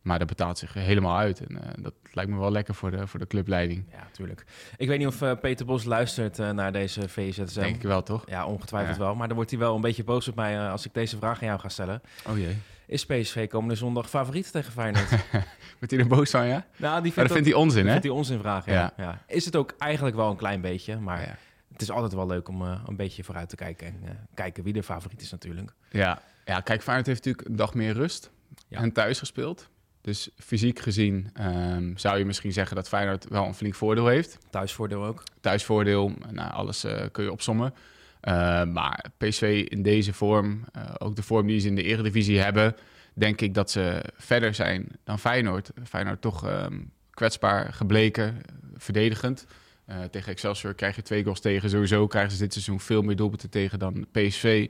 Maar 0.03 0.19
dat 0.19 0.29
betaalt 0.29 0.59
zich 0.59 0.75
helemaal 0.75 1.17
uit. 1.17 1.41
En 1.41 1.55
uh, 1.55 1.59
dat 1.79 1.95
lijkt 2.13 2.31
me 2.31 2.39
wel 2.39 2.51
lekker 2.51 2.75
voor 2.75 2.91
de, 2.91 3.07
voor 3.07 3.21
de 3.21 3.27
clubleiding. 3.27 3.85
Ja, 3.91 4.09
tuurlijk. 4.13 4.45
Ik 4.77 4.89
weet 4.89 4.99
niet 4.99 5.07
of 5.07 5.23
uh, 5.23 5.33
Peter 5.41 5.67
Bos 5.67 5.85
luistert 5.85 6.39
uh, 6.39 6.51
naar 6.51 6.73
deze 6.73 7.09
VZSM. 7.09 7.61
Denk 7.61 7.77
ik 7.77 7.83
wel, 7.83 8.03
toch? 8.03 8.23
Ja, 8.27 8.47
ongetwijfeld 8.47 8.97
ja. 8.97 9.03
wel. 9.03 9.15
Maar 9.15 9.27
dan 9.27 9.37
wordt 9.37 9.51
hij 9.51 9.61
wel 9.61 9.75
een 9.75 9.81
beetje 9.81 10.05
boos 10.05 10.29
op 10.29 10.35
mij 10.35 10.69
als 10.69 10.87
ik 10.87 10.95
deze 10.95 11.17
vraag 11.17 11.41
aan 11.41 11.47
jou 11.47 11.61
ga 11.61 11.69
stellen. 11.69 12.03
Oh 12.27 12.39
jee. 12.39 12.57
Is 12.89 13.07
PSV 13.07 13.49
komende 13.49 13.75
zondag 13.75 14.09
favoriet 14.09 14.53
tegen 14.53 14.73
Feyenoord? 14.73 15.11
Wordt 15.79 15.91
hij 15.91 15.99
er 15.99 16.07
boos 16.07 16.31
van, 16.31 16.47
ja? 16.47 16.67
Nou, 16.77 17.03
die 17.03 17.13
vindt, 17.13 17.29
dat 17.29 17.39
vindt 17.39 17.53
hij 17.53 17.59
onzin, 17.59 17.85
hè? 17.85 17.91
vindt 17.91 18.07
hij 18.07 18.15
onzin 18.15 18.39
vragen, 18.39 18.73
ja. 18.73 18.93
Ja. 18.97 19.05
ja. 19.05 19.23
Is 19.27 19.45
het 19.45 19.57
ook 19.57 19.75
eigenlijk 19.79 20.17
wel 20.17 20.31
een 20.31 20.37
klein 20.37 20.61
beetje, 20.61 20.99
maar... 20.99 21.21
Ja. 21.21 21.37
Het 21.73 21.83
is 21.83 21.91
altijd 21.91 22.13
wel 22.13 22.27
leuk 22.27 22.49
om 22.49 22.63
uh, 22.63 22.81
een 22.87 22.97
beetje 22.97 23.25
vooruit 23.25 23.49
te 23.49 23.57
kijken 23.57 23.87
en 23.87 24.01
uh, 24.05 24.11
kijken 24.35 24.65
wie 24.65 24.73
de 24.73 24.83
favoriet 24.83 25.21
is 25.21 25.31
natuurlijk. 25.31 25.73
Ja, 25.91 26.23
ja 26.45 26.61
kijk, 26.61 26.83
Feyenoord 26.83 27.07
heeft 27.07 27.25
natuurlijk 27.25 27.49
een 27.49 27.57
dag 27.57 27.75
meer 27.75 27.93
rust 27.93 28.31
en 28.69 28.93
thuis 28.93 29.19
gespeeld. 29.19 29.69
Dus 30.01 30.31
fysiek 30.37 30.79
gezien 30.79 31.33
um, 31.41 31.99
zou 31.99 32.19
je 32.19 32.25
misschien 32.25 32.53
zeggen 32.53 32.77
dat 32.77 32.89
Feyenoord 32.89 33.29
wel 33.29 33.45
een 33.45 33.55
flink 33.55 33.75
voordeel 33.75 34.07
heeft. 34.07 34.39
Thuisvoordeel 34.51 35.05
ook. 35.05 35.23
Thuisvoordeel, 35.41 36.13
nou, 36.31 36.53
alles 36.53 36.85
uh, 36.85 37.03
kun 37.13 37.25
je 37.25 37.33
opsommen. 37.33 37.75
Uh, 38.29 38.65
maar 38.65 39.05
PSV 39.17 39.67
in 39.69 39.83
deze 39.83 40.13
vorm, 40.13 40.65
uh, 40.77 40.83
ook 40.99 41.17
de 41.17 41.23
vorm 41.23 41.47
die 41.47 41.61
ze 41.61 41.69
in 41.69 41.75
de 41.75 41.83
Eredivisie 41.83 42.39
hebben, 42.39 42.77
denk 43.15 43.41
ik 43.41 43.55
dat 43.55 43.71
ze 43.71 44.03
verder 44.17 44.55
zijn 44.55 44.89
dan 45.05 45.19
Feyenoord. 45.19 45.71
Feyenoord 45.85 46.21
toch 46.21 46.51
um, 46.51 46.91
kwetsbaar 47.11 47.73
gebleken, 47.73 48.41
verdedigend. 48.77 49.47
Uh, 49.87 49.97
tegen 50.03 50.33
Excelsior 50.33 50.75
krijg 50.75 50.97
je 50.97 51.03
twee 51.03 51.23
goals 51.23 51.41
tegen. 51.41 51.71
Sowieso 51.71 52.07
krijgen 52.07 52.33
ze 52.33 52.39
dit 52.39 52.53
seizoen 52.53 52.81
veel 52.81 53.03
meer 53.03 53.17
doelpunten 53.17 53.51
tegen 53.51 53.79
dan 53.79 54.07
PSV. 54.13 54.69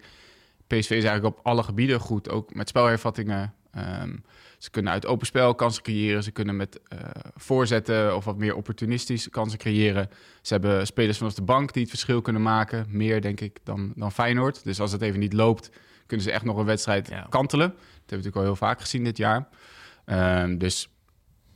PSV 0.67 0.91
is 0.91 1.05
eigenlijk 1.05 1.25
op 1.25 1.41
alle 1.43 1.63
gebieden 1.63 2.01
goed, 2.01 2.31
ook 2.31 2.55
met 2.55 2.69
spelhervattingen. 2.69 3.55
Um, 3.77 4.25
ze 4.59 4.71
kunnen 4.71 4.93
uit 4.93 5.07
open 5.07 5.27
spel 5.27 5.55
kansen 5.55 5.83
creëren. 5.83 6.23
Ze 6.23 6.31
kunnen 6.31 6.57
met 6.57 6.81
uh, 6.93 6.99
voorzetten 7.35 8.17
of 8.17 8.25
wat 8.25 8.37
meer 8.37 8.55
opportunistisch 8.55 9.29
kansen 9.29 9.59
creëren. 9.59 10.11
Ze 10.43 10.53
hebben 10.53 10.87
spelers 10.87 11.19
vanaf 11.19 11.35
de 11.35 11.43
bank 11.43 11.73
die 11.73 11.83
het 11.83 11.91
verschil 11.91 12.21
kunnen 12.21 12.43
maken. 12.43 12.87
Meer, 12.89 13.21
denk 13.21 13.41
ik, 13.41 13.59
dan, 13.65 13.93
dan 13.97 14.13
Feyenoord. 14.13 14.65
Dus 14.65 14.81
als 14.81 14.93
het 14.93 15.03
even 15.03 15.21
niet 15.21 15.33
loopt, 15.33 15.71
kunnen 16.07 16.27
ze 16.27 16.33
echt 16.33 16.45
nog 16.45 16.57
een 16.57 16.65
wedstrijd 16.65 17.09
ja. 17.09 17.27
kantelen. 17.31 17.69
Dat 17.69 17.77
hebben 17.79 17.95
we 17.95 18.17
natuurlijk 18.17 18.37
al 18.37 18.43
heel 18.43 18.57
vaak 18.57 18.81
gezien 18.81 19.05
dit 19.05 19.17
jaar. 19.17 19.49
Um, 20.07 20.59
dus 20.59 20.89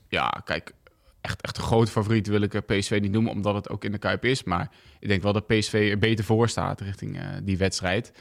ja, 0.08 0.42
kijk, 0.44 0.72
echt, 1.20 1.42
echt 1.42 1.56
een 1.56 1.62
grote 1.62 1.90
favoriet 1.90 2.26
wil 2.26 2.42
ik 2.42 2.66
PSV 2.66 2.98
niet 3.02 3.12
noemen, 3.12 3.32
omdat 3.32 3.54
het 3.54 3.68
ook 3.68 3.84
in 3.84 3.92
de 3.92 3.98
Kuip 3.98 4.24
is. 4.24 4.44
Maar 4.44 4.70
ik 4.98 5.08
denk 5.08 5.22
wel 5.22 5.32
dat 5.32 5.46
PSV 5.46 5.88
er 5.90 5.98
beter 5.98 6.24
voor 6.24 6.48
staat 6.48 6.80
richting 6.80 7.16
uh, 7.16 7.26
die 7.42 7.58
wedstrijd. 7.58 8.12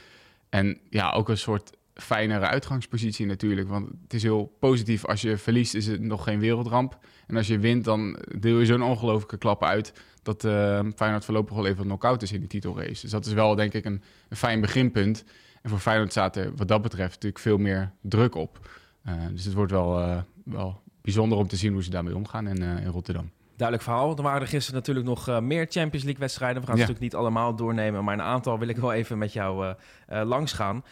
En 0.50 0.79
ja, 0.89 1.12
ook 1.12 1.29
een 1.29 1.38
soort 1.38 1.71
fijnere 1.93 2.45
uitgangspositie 2.45 3.25
natuurlijk. 3.25 3.69
Want 3.69 3.89
het 4.03 4.13
is 4.13 4.24
heel 4.24 4.55
positief. 4.60 5.05
Als 5.05 5.21
je 5.21 5.38
verliest 5.38 5.74
is 5.74 5.88
het 5.88 6.01
nog 6.01 6.24
geen 6.24 6.39
wereldramp. 6.39 7.00
En 7.27 7.38
als 7.38 7.48
je 7.48 7.60
wint, 7.60 7.83
dan 7.83 8.19
deel 8.39 8.60
je 8.60 8.65
zo'n 8.65 8.83
ongelofelijke 8.83 9.38
klap 9.38 9.63
uit... 9.63 9.93
dat 10.24 10.43
uh, 10.43 10.79
Feyenoord 10.95 11.25
voorlopig 11.25 11.55
wel 11.55 11.65
even 11.65 11.83
knock-out 11.83 12.21
is 12.21 12.31
in 12.31 12.39
die 12.39 12.50
titelrace. 12.50 13.01
Dus 13.01 13.12
dat 13.12 13.25
is 13.25 13.33
wel, 13.33 13.55
denk 13.55 13.74
ik, 13.74 13.86
een, 13.86 14.01
een 14.29 14.38
fijn 14.38 14.62
beginpunt. 14.62 15.24
En 15.62 15.69
voor 15.69 15.79
Feyenoord 15.79 16.12
staat 16.12 16.36
er 16.36 16.55
wat 16.55 16.67
dat 16.67 16.81
betreft 16.81 17.13
natuurlijk 17.13 17.41
veel 17.41 17.57
meer 17.57 17.91
druk 18.01 18.36
op. 18.36 18.69
Uh, 19.07 19.13
dus 19.31 19.45
het 19.45 19.53
wordt 19.53 19.71
wel, 19.71 20.00
uh, 20.00 20.21
wel 20.45 20.81
bijzonder 21.01 21.38
om 21.38 21.48
te 21.48 21.55
zien 21.55 21.74
hoe 21.74 21.83
ze 21.83 21.89
daarmee 21.89 22.15
omgaan 22.15 22.48
in, 22.48 22.62
in 22.62 22.88
Rotterdam. 22.88 23.29
Duidelijk 23.62 23.89
verhaal. 23.89 24.18
Er 24.18 24.24
waren 24.24 24.41
er 24.41 24.48
gisteren 24.48 24.80
natuurlijk 24.80 25.06
nog 25.06 25.41
meer 25.41 25.65
Champions 25.70 26.03
League 26.03 26.20
wedstrijden. 26.20 26.62
We 26.62 26.68
gaan 26.68 26.75
ja. 26.75 26.82
natuurlijk 26.82 27.12
niet 27.12 27.22
allemaal 27.22 27.56
doornemen, 27.56 28.03
maar 28.03 28.13
een 28.13 28.22
aantal 28.22 28.60
wil 28.60 28.68
ik 28.68 28.77
wel 28.77 28.94
even 28.94 29.18
met 29.18 29.34
jou 29.34 29.74
langs 30.08 30.53
gaan. 30.53 30.84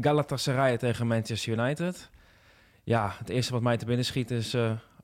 Galatasaray 0.00 0.76
tegen 0.76 1.06
Manchester 1.06 1.52
United. 1.52 2.10
Ja, 2.84 3.14
het 3.18 3.28
eerste 3.28 3.52
wat 3.52 3.62
mij 3.62 3.76
te 3.76 3.84
binnen 3.84 4.04
schiet 4.04 4.30
is 4.30 4.56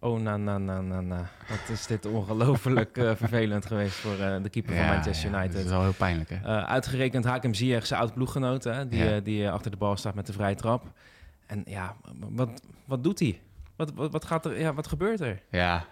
Oh, 0.05 0.21
na, 0.21 0.37
na, 0.37 0.59
na, 0.59 0.81
na, 0.81 1.01
na. 1.01 1.29
Wat 1.49 1.69
is 1.69 1.87
dit 1.87 2.07
ongelooflijk 2.07 2.99
uh, 2.99 3.11
vervelend 3.15 3.67
geweest 3.67 3.95
voor 3.95 4.19
uh, 4.19 4.37
de 4.43 4.49
keeper 4.49 4.77
van 4.77 4.87
Manchester 4.87 5.31
United. 5.31 5.53
dat 5.53 5.65
is 5.65 5.71
wel 5.71 5.83
heel 5.83 5.93
pijnlijk, 5.93 6.31
hè? 6.31 6.37
Uh, 6.37 6.65
uitgerekend 6.65 7.25
Hakem 7.25 7.55
Ziyech, 7.55 7.87
zijn 7.87 8.01
oud-ploeggenoot, 8.01 8.69
die, 8.89 9.23
die 9.23 9.51
achter 9.51 9.71
de 9.71 9.77
bal 9.77 9.97
staat 9.97 10.15
met 10.15 10.27
de 10.27 10.33
vrije 10.33 10.55
trap. 10.55 10.85
En 11.47 11.63
ja, 11.67 11.97
wat, 12.31 12.63
wat 12.85 13.05
doet 13.05 13.19
hij? 13.19 13.41
Wat, 13.85 13.93
wat, 13.95 14.13
wat, 14.13 14.25
gaat 14.25 14.45
er, 14.45 14.61
ja, 14.61 14.75
wat 14.75 14.87
gebeurt 14.87 15.21
er? 15.21 15.43
Ja, 15.51 15.87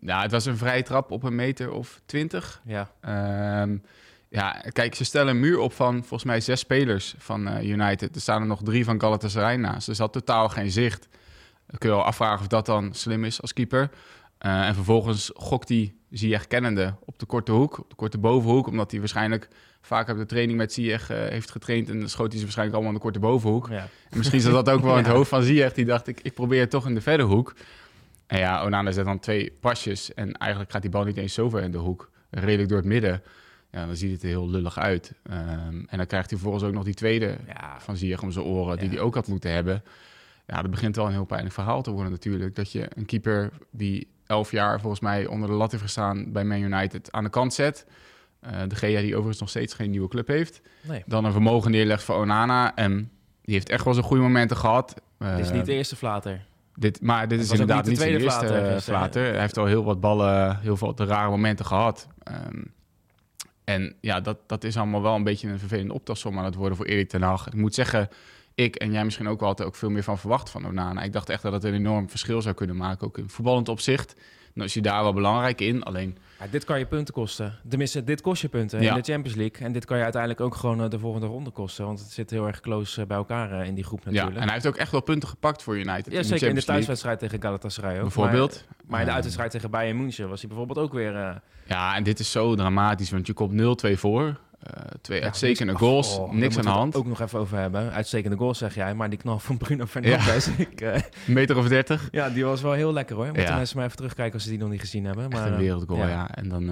nou, 0.00 0.22
het 0.22 0.30
was 0.30 0.44
een 0.44 0.56
vrije 0.56 0.82
trap 0.82 1.10
op 1.10 1.22
een 1.22 1.34
meter 1.34 1.70
of 1.72 2.00
twintig. 2.06 2.60
Ja. 2.64 2.90
Ehm, 3.00 3.76
ja, 4.28 4.62
kijk, 4.72 4.94
ze 4.94 5.04
stellen 5.04 5.34
een 5.34 5.40
muur 5.40 5.58
op 5.58 5.72
van 5.72 5.98
volgens 5.98 6.24
mij 6.24 6.40
zes 6.40 6.60
spelers 6.60 7.14
van 7.18 7.62
United. 7.62 8.14
Er 8.14 8.20
staan 8.20 8.40
er 8.40 8.46
nog 8.46 8.62
drie 8.62 8.84
van 8.84 9.00
Galatasaray 9.00 9.56
naast. 9.56 9.86
Dus 9.86 9.98
had 9.98 10.12
totaal 10.12 10.48
geen 10.48 10.70
zicht. 10.70 11.08
Dan 11.66 11.78
kun 11.78 11.88
je 11.88 11.94
wel 11.94 12.04
afvragen 12.04 12.40
of 12.40 12.46
dat 12.46 12.66
dan 12.66 12.94
slim 12.94 13.24
is 13.24 13.40
als 13.40 13.52
keeper. 13.52 13.90
Uh, 14.46 14.66
en 14.66 14.74
vervolgens 14.74 15.30
gokt 15.34 15.68
hij 15.68 15.94
Ziyech 16.10 16.46
kennende 16.46 16.94
op 17.04 17.18
de 17.18 17.26
korte 17.26 17.52
hoek, 17.52 17.78
op 17.78 17.90
de 17.90 17.96
korte 17.96 18.18
bovenhoek. 18.18 18.66
Omdat 18.66 18.90
hij 18.90 19.00
waarschijnlijk 19.00 19.48
vaak 19.80 20.08
op 20.08 20.16
de 20.16 20.26
training 20.26 20.58
met 20.58 20.72
Ziyech 20.72 21.10
uh, 21.10 21.18
heeft 21.18 21.50
getraind. 21.50 21.88
En 21.88 21.98
dan 21.98 22.08
schoot 22.08 22.26
hij 22.28 22.36
ze 22.36 22.42
waarschijnlijk 22.42 22.76
allemaal 22.76 22.94
in 22.94 22.98
de 22.98 23.04
korte 23.04 23.26
bovenhoek. 23.26 23.68
Ja. 23.68 23.88
En 24.10 24.18
misschien 24.18 24.40
zat 24.40 24.52
dat 24.52 24.70
ook 24.70 24.82
wel 24.82 24.98
in 24.98 25.04
het 25.04 25.12
hoofd 25.12 25.28
van 25.28 25.42
Ziyech. 25.42 25.72
Die 25.72 25.84
dacht, 25.84 26.06
ik, 26.06 26.20
ik 26.22 26.34
probeer 26.34 26.60
het 26.60 26.70
toch 26.70 26.86
in 26.86 26.94
de 26.94 27.00
verre 27.00 27.22
hoek. 27.22 27.54
En 28.26 28.38
ja, 28.38 28.64
Onana 28.64 28.92
zet 28.92 29.04
dan 29.04 29.18
twee 29.18 29.52
pasjes. 29.60 30.14
En 30.14 30.32
eigenlijk 30.32 30.72
gaat 30.72 30.82
die 30.82 30.90
bal 30.90 31.04
niet 31.04 31.16
eens 31.16 31.34
zo 31.34 31.48
ver 31.48 31.62
in 31.62 31.70
de 31.70 31.78
hoek. 31.78 32.10
Redelijk 32.30 32.68
door 32.68 32.78
het 32.78 32.86
midden. 32.86 33.22
Ja, 33.70 33.86
dan 33.86 33.96
ziet 33.96 34.12
het 34.12 34.22
er 34.22 34.28
heel 34.28 34.50
lullig 34.50 34.78
uit. 34.78 35.12
Um, 35.30 35.36
en 35.88 35.96
dan 35.96 36.06
krijgt 36.06 36.30
hij 36.30 36.38
vervolgens 36.38 36.64
ook 36.64 36.72
nog 36.72 36.84
die 36.84 36.94
tweede 36.94 37.36
ja. 37.46 37.80
van 37.80 37.96
Ziyech 37.96 38.22
om 38.22 38.30
zijn 38.30 38.44
oren. 38.44 38.78
Die 38.78 38.88
hij 38.88 39.00
ook 39.00 39.14
had 39.14 39.26
moeten 39.26 39.52
hebben 39.52 39.82
ja, 40.50 40.62
dat 40.62 40.70
begint 40.70 40.96
wel 40.96 41.06
een 41.06 41.12
heel 41.12 41.24
pijnlijk 41.24 41.54
verhaal 41.54 41.82
te 41.82 41.90
worden 41.90 42.12
natuurlijk. 42.12 42.56
Dat 42.56 42.72
je 42.72 42.88
een 42.94 43.06
keeper 43.06 43.50
die 43.70 44.08
elf 44.30 44.50
jaar 44.50 44.80
volgens 44.80 45.00
mij 45.00 45.26
onder 45.26 45.48
de 45.48 45.54
lat 45.54 45.70
heeft 45.70 45.82
gestaan 45.82 46.32
bij 46.32 46.44
Man 46.44 46.60
United 46.60 47.12
aan 47.12 47.24
de 47.24 47.30
kant 47.30 47.54
zet. 47.54 47.86
Uh, 48.44 48.50
de 48.68 48.74
Gea 48.74 49.00
die 49.00 49.10
overigens 49.10 49.40
nog 49.40 49.48
steeds 49.48 49.74
geen 49.74 49.90
nieuwe 49.90 50.08
club 50.08 50.26
heeft. 50.26 50.60
Nee. 50.82 51.02
Dan 51.06 51.24
een 51.24 51.32
vermogen 51.32 51.70
neerlegt 51.70 52.02
voor 52.02 52.14
Onana. 52.14 52.74
En 52.74 53.10
die 53.42 53.54
heeft 53.54 53.68
echt 53.68 53.84
wel 53.84 53.94
zijn 53.94 54.06
goede 54.06 54.22
momenten 54.22 54.56
gehad. 54.56 54.94
Uh, 55.18 55.36
dit 55.36 55.44
is 55.44 55.52
niet 55.52 55.66
de 55.66 55.72
eerste 55.72 55.96
flater. 55.96 56.44
Dit, 56.74 57.00
maar 57.00 57.28
dit 57.28 57.40
is 57.40 57.50
inderdaad 57.50 57.84
niet, 57.86 57.96
de 57.96 58.00
tweede 58.00 58.24
eerste 58.24 58.46
flater, 58.46 58.80
flater. 58.80 59.24
Hij 59.24 59.40
heeft 59.40 59.58
al 59.58 59.66
heel 59.66 59.84
wat 59.84 60.00
ballen, 60.00 60.58
heel 60.60 60.76
veel 60.76 60.94
de 60.94 61.04
rare 61.04 61.30
momenten 61.30 61.64
gehad. 61.64 62.08
Um, 62.48 62.72
en 63.64 63.94
ja, 64.00 64.20
dat, 64.20 64.38
dat 64.46 64.64
is 64.64 64.76
allemaal 64.76 65.02
wel 65.02 65.14
een 65.14 65.24
beetje 65.24 65.48
een 65.48 65.58
vervelende 65.58 65.94
optelsom 65.94 66.38
aan 66.38 66.44
het 66.44 66.54
worden 66.54 66.76
voor 66.76 66.86
Erik 66.86 67.08
ten 67.08 67.22
Hag. 67.22 67.46
Ik 67.46 67.54
moet 67.54 67.74
zeggen, 67.74 68.08
ik 68.60 68.76
en 68.76 68.92
jij 68.92 69.04
misschien 69.04 69.28
ook 69.28 69.40
wel 69.40 69.48
altijd 69.48 69.68
ook 69.68 69.76
veel 69.76 69.90
meer 69.90 70.02
van 70.02 70.18
verwacht 70.18 70.50
van 70.50 70.66
Onana. 70.66 71.02
Ik 71.02 71.12
dacht 71.12 71.28
echt 71.28 71.42
dat 71.42 71.52
het 71.52 71.64
een 71.64 71.74
enorm 71.74 72.10
verschil 72.10 72.42
zou 72.42 72.54
kunnen 72.54 72.76
maken, 72.76 73.06
ook 73.06 73.18
in 73.18 73.28
voetballend 73.28 73.68
opzicht. 73.68 74.14
Nou 74.54 74.68
is 74.68 74.74
hij 74.74 74.82
daar 74.82 75.02
wel 75.02 75.12
belangrijk 75.12 75.60
in, 75.60 75.82
alleen... 75.82 76.18
Ja, 76.38 76.46
dit 76.50 76.64
kan 76.64 76.78
je 76.78 76.86
punten 76.86 77.14
kosten. 77.14 77.58
Tenminste, 77.68 78.04
dit 78.04 78.20
kost 78.20 78.42
je 78.42 78.48
punten 78.48 78.80
in 78.80 78.94
de 78.94 79.12
Champions 79.12 79.34
League. 79.36 79.66
En 79.66 79.72
dit 79.72 79.84
kan 79.84 79.96
je 79.96 80.02
uiteindelijk 80.02 80.42
ook 80.42 80.54
gewoon 80.54 80.82
eh, 80.82 80.90
de 80.90 80.98
volgende 80.98 81.26
ronde 81.26 81.50
kosten. 81.50 81.84
Want 81.84 81.98
het 81.98 82.10
zit 82.10 82.30
heel 82.30 82.46
erg 82.46 82.60
close 82.60 83.00
eh, 83.00 83.06
bij 83.06 83.16
elkaar 83.16 83.52
eh, 83.52 83.66
in 83.66 83.74
die 83.74 83.84
groep 83.84 84.04
natuurlijk. 84.04 84.34
Ja, 84.34 84.40
en 84.40 84.44
hij 84.44 84.52
heeft 84.52 84.66
ook 84.66 84.76
echt 84.76 84.90
wel 84.92 85.02
punten 85.02 85.28
gepakt 85.28 85.62
voor 85.62 85.78
United. 85.78 86.12
Ja, 86.12 86.22
zeker 86.22 86.48
in 86.48 86.54
de 86.54 86.64
thuiswedstrijd 86.64 87.18
tegen 87.18 87.42
Galatasaray 87.42 87.96
ook. 87.96 88.02
Bijvoorbeeld. 88.02 88.64
Maar, 88.66 88.76
maar 88.86 89.00
in 89.00 89.06
de 89.06 89.12
uitwedstrijd 89.12 89.50
tegen 89.50 89.70
Bayern 89.70 89.96
München 89.96 90.28
was 90.28 90.40
hij 90.40 90.48
bijvoorbeeld 90.48 90.78
ook 90.78 90.92
weer... 90.92 91.40
Ja, 91.66 91.96
en 91.96 92.02
dit 92.02 92.18
is 92.18 92.30
zo 92.30 92.54
dramatisch, 92.54 93.10
want 93.10 93.26
je 93.26 93.32
komt 93.32 93.84
0-2 93.86 93.92
voor. 93.92 94.40
Uh, 94.66 94.82
twee 95.00 95.24
uitstekende 95.24 95.74
goals, 95.74 96.16
oh, 96.16 96.32
niks 96.32 96.56
aan 96.56 96.62
de 96.62 96.68
hand. 96.68 96.96
ook 96.96 97.06
nog 97.06 97.20
even 97.20 97.38
over 97.38 97.58
hebben. 97.58 97.92
Uitstekende 97.92 98.36
goals 98.36 98.58
zeg 98.58 98.74
jij, 98.74 98.94
maar 98.94 99.10
die 99.10 99.18
knal 99.18 99.38
van 99.38 99.56
Bruno 99.56 99.86
Fernandes. 99.86 100.46
Ja. 100.46 100.52
ik, 100.70 100.80
uh, 100.80 100.96
meter 101.26 101.56
of 101.56 101.68
30. 101.68 102.08
Ja, 102.10 102.30
die 102.30 102.44
was 102.44 102.60
wel 102.62 102.72
heel 102.72 102.92
lekker 102.92 103.16
hoor. 103.16 103.24
Moeten 103.24 103.42
ja. 103.42 103.56
mensen 103.56 103.76
maar 103.76 103.84
even 103.84 103.96
terugkijken 103.96 104.34
als 104.34 104.42
ze 104.42 104.48
die 104.48 104.58
nog 104.58 104.70
niet 104.70 104.80
gezien 104.80 105.04
hebben. 105.04 105.30
Maar, 105.30 105.42
Echt 105.42 105.50
een 105.50 105.58
wereldgoal, 105.58 105.98
ja. 105.98 106.08
ja. 106.08 106.34
En 106.34 106.48
dan, 106.48 106.70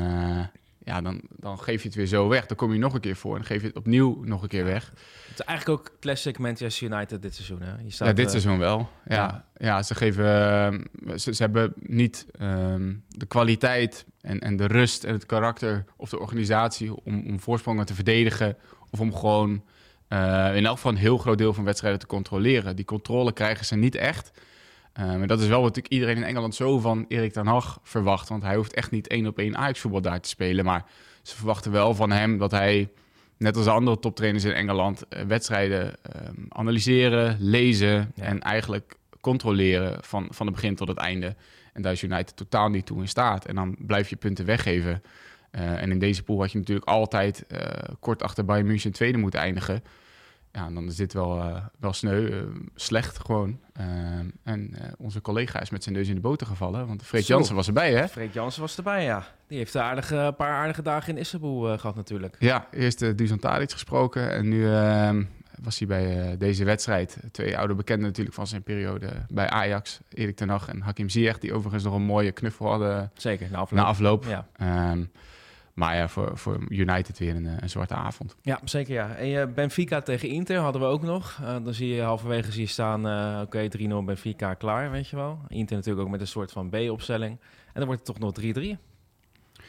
ja, 0.88 1.00
dan, 1.00 1.20
dan 1.36 1.58
geef 1.58 1.82
je 1.82 1.88
het 1.88 1.96
weer 1.96 2.06
zo 2.06 2.28
weg. 2.28 2.46
Dan 2.46 2.56
kom 2.56 2.72
je 2.72 2.78
nog 2.78 2.94
een 2.94 3.00
keer 3.00 3.16
voor 3.16 3.36
en 3.36 3.44
geef 3.44 3.60
je 3.60 3.66
het 3.66 3.76
opnieuw 3.76 4.22
nog 4.24 4.42
een 4.42 4.48
keer 4.48 4.64
weg. 4.64 4.92
Het 5.28 5.38
is 5.38 5.44
eigenlijk 5.44 5.80
ook 5.80 5.90
classic 6.00 6.38
Manchester 6.38 6.92
United 6.92 7.22
dit 7.22 7.34
seizoen. 7.34 7.62
Hè? 7.62 7.72
Je 7.84 7.90
staat, 7.90 8.08
ja, 8.08 8.14
dit 8.14 8.24
uh, 8.24 8.30
seizoen 8.30 8.58
wel. 8.58 8.88
Ja, 9.04 9.14
ja. 9.14 9.44
ja 9.58 9.82
ze 9.82 9.94
geven. 9.94 10.24
Uh, 10.24 11.16
ze, 11.16 11.34
ze, 11.34 11.42
hebben 11.42 11.72
niet 11.76 12.26
um, 12.40 13.04
de 13.08 13.26
kwaliteit 13.26 14.06
en, 14.20 14.40
en 14.40 14.56
de 14.56 14.66
rust 14.66 15.04
en 15.04 15.12
het 15.12 15.26
karakter 15.26 15.84
of 15.96 16.10
de 16.10 16.18
organisatie 16.18 17.04
om, 17.04 17.26
om 17.26 17.40
voorsprongen 17.40 17.86
te 17.86 17.94
verdedigen. 17.94 18.56
Of 18.90 19.00
om 19.00 19.14
gewoon 19.14 19.62
uh, 20.08 20.56
in 20.56 20.66
elk 20.66 20.76
geval 20.76 20.92
een 20.92 20.98
heel 20.98 21.18
groot 21.18 21.38
deel 21.38 21.54
van 21.54 21.64
wedstrijden 21.64 22.00
te 22.00 22.06
controleren. 22.06 22.76
Die 22.76 22.84
controle 22.84 23.32
krijgen 23.32 23.66
ze 23.66 23.76
niet 23.76 23.94
echt. 23.94 24.30
Um, 25.00 25.22
en 25.22 25.28
dat 25.28 25.40
is 25.40 25.46
wel 25.46 25.62
wat 25.62 25.66
natuurlijk 25.66 25.94
iedereen 25.94 26.16
in 26.16 26.22
Engeland 26.22 26.54
zo 26.54 26.78
van 26.78 27.04
Erik 27.08 27.32
ten 27.32 27.46
Hag 27.46 27.80
verwacht. 27.82 28.28
Want 28.28 28.42
hij 28.42 28.56
hoeft 28.56 28.74
echt 28.74 28.90
niet 28.90 29.06
één 29.06 29.26
op 29.26 29.38
één 29.38 29.56
Ajax-voetbal 29.56 30.00
daar 30.00 30.20
te 30.20 30.28
spelen. 30.28 30.64
Maar 30.64 30.84
ze 31.22 31.36
verwachten 31.36 31.72
wel 31.72 31.94
van 31.94 32.10
hem 32.10 32.38
dat 32.38 32.50
hij, 32.50 32.90
net 33.36 33.56
als 33.56 33.64
de 33.64 33.70
andere 33.70 33.98
toptrainers 33.98 34.44
in 34.44 34.52
Engeland, 34.52 35.04
uh, 35.10 35.20
wedstrijden 35.20 35.86
um, 35.86 36.46
analyseren, 36.48 37.36
lezen 37.40 38.12
ja. 38.14 38.22
en 38.22 38.40
eigenlijk 38.40 38.96
controleren 39.20 39.98
van, 40.00 40.26
van 40.30 40.46
het 40.46 40.54
begin 40.54 40.74
tot 40.74 40.88
het 40.88 40.98
einde. 40.98 41.36
En 41.72 41.82
daar 41.82 41.92
is 41.92 42.02
United 42.02 42.36
totaal 42.36 42.68
niet 42.68 42.86
toe 42.86 43.00
in 43.00 43.08
staat. 43.08 43.44
En 43.44 43.54
dan 43.54 43.76
blijf 43.78 44.10
je 44.10 44.16
punten 44.16 44.44
weggeven. 44.44 45.02
Uh, 45.52 45.82
en 45.82 45.90
in 45.90 45.98
deze 45.98 46.22
pool 46.22 46.40
had 46.40 46.52
je 46.52 46.58
natuurlijk 46.58 46.88
altijd 46.88 47.44
uh, 47.48 47.58
kort 48.00 48.22
achter 48.22 48.44
Bayern 48.44 48.66
München 48.66 48.92
tweede 48.92 49.18
moeten 49.18 49.40
eindigen. 49.40 49.82
Ja, 50.52 50.70
dan 50.70 50.86
is 50.86 50.96
dit 50.96 51.12
wel, 51.12 51.36
uh, 51.36 51.56
wel 51.78 51.92
sneu, 51.92 52.44
slecht 52.74 53.18
gewoon. 53.18 53.60
en 54.42 54.74
onze 54.98 55.20
collega 55.20 55.60
is 55.60 55.70
met 55.70 55.82
zijn 55.82 55.94
neus 55.94 56.08
in 56.08 56.14
de 56.14 56.20
boter 56.20 56.46
gevallen, 56.46 56.86
want 56.86 57.02
Freek 57.02 57.24
Jansen 57.24 57.54
was 57.54 57.66
erbij, 57.66 57.92
hè? 57.92 58.08
Freek 58.08 58.32
Jansen 58.32 58.60
was 58.60 58.76
erbij, 58.76 59.04
ja. 59.04 59.26
Die 59.46 59.58
heeft 59.58 59.74
een 59.74 59.80
aardige, 59.80 60.34
paar 60.36 60.52
aardige 60.52 60.82
dagen 60.82 61.14
in 61.14 61.20
Istanbul 61.20 61.78
gehad 61.78 61.96
natuurlijk. 61.96 62.36
Ja, 62.38 62.66
eerst 62.70 63.02
uh, 63.02 63.16
Dusan 63.16 63.38
Tadic 63.38 63.72
gesproken 63.72 64.32
en 64.32 64.48
nu 64.48 64.72
ehm, 64.72 65.24
was 65.62 65.78
hij 65.78 65.88
bij 65.88 66.36
deze 66.36 66.64
wedstrijd. 66.64 67.18
Twee 67.32 67.58
oude 67.58 67.74
bekenden 67.74 68.06
natuurlijk 68.06 68.36
van 68.36 68.46
zijn 68.46 68.62
periode 68.62 69.10
bij 69.28 69.48
Ajax. 69.48 70.00
Erik 70.08 70.36
ten 70.36 70.48
Hag 70.48 70.68
en 70.68 70.80
Hakim 70.80 71.08
Ziyech, 71.08 71.38
die 71.38 71.52
overigens 71.52 71.84
nog 71.84 71.94
een 71.94 72.02
mooie 72.02 72.32
knuffel 72.32 72.66
hadden. 72.68 73.10
Zeker, 73.14 73.48
na 73.50 73.58
afloop. 73.58 73.80
Na 73.80 73.84
afloop. 73.84 74.24
Ja. 74.24 74.46
Um, 74.90 75.10
maar 75.78 75.96
ja, 75.96 76.08
voor, 76.08 76.38
voor 76.38 76.58
United 76.68 77.18
weer 77.18 77.36
een, 77.36 77.62
een, 77.62 77.70
zwarte 77.70 77.94
avond. 77.94 78.36
Ja, 78.42 78.60
zeker 78.64 78.94
ja. 78.94 79.14
En 79.14 79.28
uh, 79.28 79.44
Benfica 79.54 80.00
tegen 80.00 80.28
Inter 80.28 80.58
hadden 80.58 80.82
we 80.82 80.86
ook 80.86 81.02
nog. 81.02 81.38
Uh, 81.42 81.56
dan 81.64 81.74
zie 81.74 81.94
je 81.94 82.02
halverwege 82.02 82.52
zie 82.52 82.60
je 82.60 82.68
staan, 82.68 83.06
uh, 83.06 83.40
oké, 83.42 83.68
okay, 83.68 84.02
3-0 84.02 84.04
Benfica, 84.04 84.54
klaar, 84.54 84.90
weet 84.90 85.08
je 85.08 85.16
wel. 85.16 85.38
Inter 85.48 85.76
natuurlijk 85.76 86.04
ook 86.04 86.10
met 86.10 86.20
een 86.20 86.26
soort 86.26 86.52
van 86.52 86.70
B-opstelling. 86.70 87.38
En 87.66 87.74
dan 87.74 87.84
wordt 87.84 88.06
het 88.06 88.16
toch 88.16 88.34
nog 88.34 88.76
3-3. 88.76 88.78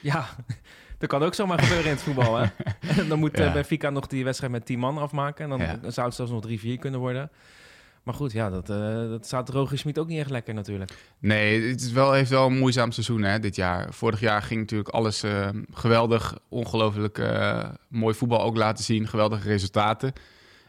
Ja, 0.01 0.25
dat 0.99 1.09
kan 1.09 1.23
ook 1.23 1.33
zomaar 1.33 1.59
gebeuren 1.59 1.85
in 1.85 1.91
het 1.91 2.01
voetbal. 2.01 2.37
Hè? 2.37 2.45
En 2.79 3.07
dan 3.09 3.19
moet 3.19 3.37
ja. 3.37 3.53
Benfica 3.53 3.89
nog 3.89 4.07
die 4.07 4.23
wedstrijd 4.23 4.51
met 4.51 4.65
10 4.65 4.79
man 4.79 4.97
afmaken. 4.97 5.43
En 5.43 5.49
dan 5.49 5.59
ja. 5.59 5.91
zou 5.91 6.07
het 6.07 6.15
zelfs 6.15 6.31
nog 6.31 6.47
3-4 6.77 6.79
kunnen 6.79 6.99
worden. 6.99 7.31
Maar 8.03 8.13
goed, 8.13 8.31
ja, 8.31 8.49
dat, 8.49 8.69
uh, 8.69 9.09
dat 9.09 9.25
staat 9.25 9.49
Roger 9.49 9.77
Smit 9.77 9.99
ook 9.99 10.07
niet 10.07 10.19
echt 10.19 10.29
lekker 10.29 10.53
natuurlijk. 10.53 10.91
Nee, 11.19 11.61
het 11.61 11.81
is 11.81 11.91
wel, 11.91 12.11
heeft 12.11 12.29
wel 12.29 12.45
een 12.45 12.57
moeizaam 12.57 12.91
seizoen 12.91 13.23
hè, 13.23 13.39
dit 13.39 13.55
jaar. 13.55 13.93
Vorig 13.93 14.19
jaar 14.19 14.41
ging 14.41 14.59
natuurlijk 14.59 14.89
alles 14.89 15.23
uh, 15.23 15.49
geweldig, 15.71 16.39
ongelooflijk 16.49 17.17
uh, 17.17 17.69
mooi 17.87 18.15
voetbal 18.15 18.41
ook 18.41 18.57
laten 18.57 18.83
zien. 18.83 19.07
Geweldige 19.07 19.47
resultaten. 19.47 20.13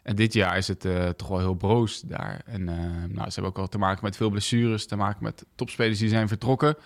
En 0.02 0.16
dit 0.16 0.32
jaar 0.32 0.56
is 0.56 0.68
het 0.68 0.86
toch 1.16 1.28
wel 1.28 1.38
heel 1.38 1.54
broos 1.54 2.00
daar. 2.00 2.42
En 2.44 2.64
nou, 2.64 3.26
ze 3.26 3.32
hebben 3.32 3.44
ook 3.44 3.56
wel 3.56 3.68
te 3.68 3.78
maken 3.78 4.04
met 4.04 4.16
veel 4.16 4.30
blessures, 4.30 4.86
te 4.86 4.96
maken 4.96 5.22
met 5.22 5.44
topspelers 5.54 5.98
die 5.98 6.08
zijn 6.08 6.28
vertrokken. 6.28 6.76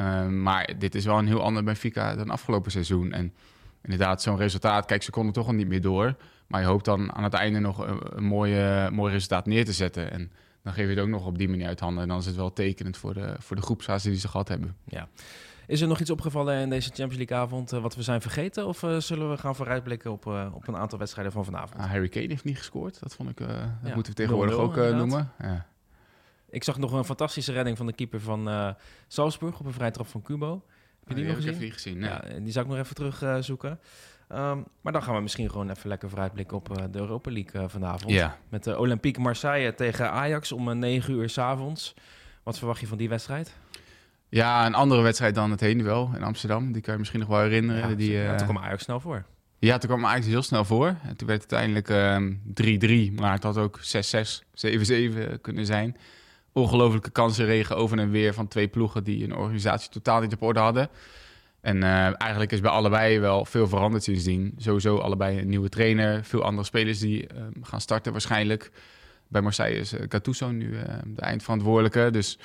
Um, 0.00 0.42
maar 0.42 0.74
dit 0.78 0.94
is 0.94 1.04
wel 1.04 1.18
een 1.18 1.26
heel 1.26 1.42
ander 1.42 1.64
Benfica 1.64 2.16
dan 2.16 2.30
afgelopen 2.30 2.70
seizoen. 2.70 3.12
En 3.12 3.34
inderdaad, 3.82 4.22
zo'n 4.22 4.36
resultaat, 4.36 4.86
kijk, 4.86 5.02
ze 5.02 5.10
konden 5.10 5.32
toch 5.32 5.46
al 5.46 5.52
niet 5.52 5.68
meer 5.68 5.80
door. 5.80 6.16
Maar 6.46 6.60
je 6.60 6.66
hoopt 6.66 6.84
dan 6.84 7.12
aan 7.12 7.24
het 7.24 7.34
einde 7.34 7.58
nog 7.58 7.78
een, 7.78 8.16
een 8.16 8.24
mooie, 8.24 8.90
mooi 8.92 9.12
resultaat 9.12 9.46
neer 9.46 9.64
te 9.64 9.72
zetten. 9.72 10.10
En 10.10 10.32
dan 10.62 10.72
geef 10.72 10.84
je 10.84 10.90
het 10.90 11.00
ook 11.00 11.08
nog 11.08 11.26
op 11.26 11.38
die 11.38 11.48
manier 11.48 11.66
uit 11.66 11.80
handen. 11.80 12.02
En 12.02 12.08
dan 12.08 12.18
is 12.18 12.26
het 12.26 12.36
wel 12.36 12.52
tekenend 12.52 12.96
voor 12.96 13.14
de, 13.14 13.36
voor 13.38 13.56
de 13.56 13.62
groepsfase 13.62 14.08
die 14.08 14.18
ze 14.18 14.28
gehad 14.28 14.48
hebben. 14.48 14.76
Ja. 14.84 15.08
Is 15.66 15.80
er 15.80 15.88
nog 15.88 16.00
iets 16.00 16.10
opgevallen 16.10 16.60
in 16.60 16.70
deze 16.70 16.88
Champions 16.88 17.16
League 17.16 17.36
avond 17.36 17.72
uh, 17.72 17.80
wat 17.80 17.94
we 17.94 18.02
zijn 18.02 18.20
vergeten? 18.20 18.66
Of 18.66 18.82
uh, 18.82 18.98
zullen 18.98 19.30
we 19.30 19.36
gaan 19.36 19.54
vooruitblikken 19.54 20.12
op, 20.12 20.26
uh, 20.26 20.46
op 20.52 20.68
een 20.68 20.76
aantal 20.76 20.98
wedstrijden 20.98 21.32
van 21.32 21.44
vanavond? 21.44 21.80
Ah, 21.80 21.90
Harry 21.90 22.08
Kane 22.08 22.26
heeft 22.26 22.44
niet 22.44 22.58
gescoord. 22.58 23.00
Dat 23.00 23.14
vond 23.14 23.30
ik, 23.30 23.36
dat 23.36 23.48
ja. 23.48 23.94
moeten 23.94 24.12
we 24.12 24.18
tegenwoordig 24.18 24.56
0 24.56 24.66
-0, 24.66 24.84
ook 24.84 24.94
noemen. 24.94 25.32
Ja. 25.38 25.66
Ik 26.50 26.64
zag 26.64 26.78
nog 26.78 26.92
een 26.92 27.04
fantastische 27.04 27.52
redding 27.52 27.76
van 27.76 27.86
de 27.86 27.92
keeper 27.92 28.20
van 28.20 28.74
Salzburg 29.08 29.60
op 29.60 29.66
een 29.66 29.72
vrije 29.72 29.90
trap 29.90 30.06
van 30.06 30.22
Kubo. 30.22 30.64
Heb 31.00 31.08
je 31.08 31.14
die 31.14 31.24
oh, 31.24 31.36
nog 31.36 31.44
gezien? 31.44 31.62
Ik 31.62 31.72
gezien 31.72 31.98
nee. 31.98 32.10
ja, 32.10 32.22
die 32.40 32.52
zou 32.52 32.64
ik 32.64 32.70
nog 32.70 32.80
even 32.80 32.94
terugzoeken. 32.94 33.80
Ehm, 34.28 34.58
maar 34.80 34.92
dan 34.92 35.02
gaan 35.02 35.14
we 35.14 35.20
misschien 35.20 35.50
gewoon 35.50 35.70
even 35.70 35.88
lekker 35.88 36.08
vooruitblikken 36.08 36.56
op 36.56 36.76
eh, 36.76 36.84
de 36.90 36.98
Europa 36.98 37.30
League 37.30 37.60
eh, 37.60 37.68
vanavond. 37.68 38.12
Met 38.48 38.64
de 38.64 38.78
Olympique 38.78 39.22
Marseille 39.22 39.74
tegen 39.74 40.10
Ajax 40.10 40.52
om 40.52 40.70
eh, 40.70 40.76
9 40.76 41.14
uur 41.14 41.28
s 41.28 41.38
avonds. 41.38 41.94
Wat 42.42 42.58
verwacht 42.58 42.80
je 42.80 42.86
van 42.86 42.98
die 42.98 43.08
wedstrijd? 43.08 43.54
ja, 44.28 44.66
een 44.66 44.74
andere 44.74 45.02
wedstrijd 45.02 45.34
dan 45.34 45.50
het 45.50 45.60
heen 45.60 45.82
wel 45.82 46.10
in 46.14 46.22
Amsterdam. 46.22 46.72
Die 46.72 46.82
kan 46.82 46.92
je 46.92 46.98
misschien 46.98 47.20
nog 47.20 47.28
wel 47.28 47.40
herinneren. 47.40 47.88
Ja, 47.88 47.94
die, 47.94 48.12
ja, 48.12 48.32
eh, 48.32 48.36
toen 48.36 48.46
kwam 48.48 48.64
Ajax 48.64 48.82
snel 48.82 49.00
voor. 49.00 49.24
Ja, 49.58 49.78
toen 49.78 49.90
kwam 49.90 50.06
Ajax 50.06 50.26
heel 50.26 50.42
snel 50.42 50.64
voor. 50.64 50.86
En 50.86 51.16
toen 51.16 51.28
werd 51.28 51.42
het 51.42 51.52
uiteindelijk 51.52 51.88
ehm, 51.88 53.10
3-3, 53.10 53.14
maar 53.14 53.32
het 53.32 53.42
had 53.42 53.56
ook 53.56 53.80
6-6, 53.80 54.42
7-7 54.54 55.40
kunnen 55.40 55.66
zijn. 55.66 55.96
Ongelofelijke 56.52 57.10
kansenregen 57.10 57.76
over 57.76 57.98
en 57.98 58.10
weer 58.10 58.34
van 58.34 58.48
twee 58.48 58.68
ploegen 58.68 59.04
die 59.04 59.24
een 59.24 59.36
organisatie 59.36 59.90
totaal 59.90 60.20
niet 60.20 60.32
op 60.32 60.42
orde 60.42 60.60
hadden. 60.60 60.88
En 61.66 61.82
eh, 61.82 62.20
eigenlijk 62.20 62.52
is 62.52 62.60
bij 62.60 62.70
allebei 62.70 63.20
wel 63.20 63.44
veel 63.44 63.68
veranderd 63.68 64.02
sindsdien. 64.02 64.54
Sowieso 64.58 64.98
allebei 64.98 65.38
een 65.38 65.48
nieuwe 65.48 65.68
trainer, 65.68 66.24
veel 66.24 66.42
andere 66.42 66.66
spelers 66.66 66.98
die 66.98 67.26
ehm, 67.26 67.62
gaan 67.62 67.80
starten 67.80 68.12
waarschijnlijk. 68.12 68.70
Bij 69.28 69.42
Marseille 69.42 69.78
is 69.78 69.92
uh, 69.92 70.00
Gattuso 70.08 70.50
nu 70.50 70.78
eh, 70.78 70.94
de 71.04 71.20
eindverantwoordelijke. 71.20 72.10
Dus 72.10 72.38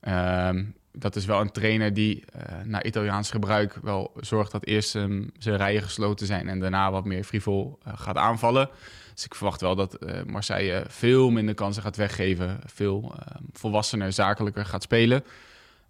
ehm, 0.00 0.64
dat 0.92 1.16
is 1.16 1.24
wel 1.24 1.40
een 1.40 1.50
trainer 1.50 1.94
die 1.94 2.24
eh, 2.32 2.56
naar 2.64 2.84
Italiaans 2.84 3.30
gebruik 3.30 3.74
wel 3.82 4.12
zorgt 4.20 4.52
dat 4.52 4.66
eerst 4.66 4.94
ehm, 4.94 5.22
zijn 5.38 5.56
rijen 5.56 5.82
gesloten 5.82 6.26
zijn 6.26 6.48
en 6.48 6.60
daarna 6.60 6.90
wat 6.90 7.04
meer 7.04 7.24
frivol 7.24 7.78
eh, 7.82 7.92
gaat 7.96 8.16
aanvallen. 8.16 8.68
Dus 9.14 9.24
ik 9.24 9.34
verwacht 9.34 9.60
wel 9.60 9.74
dat 9.74 9.94
eh, 9.94 10.22
Marseille 10.22 10.84
veel 10.88 11.30
minder 11.30 11.54
kansen 11.54 11.82
gaat 11.82 11.96
weggeven, 11.96 12.60
veel 12.64 13.14
ehm, 13.18 13.42
volwassener, 13.52 14.12
zakelijker 14.12 14.64
gaat 14.64 14.82
spelen. 14.82 15.24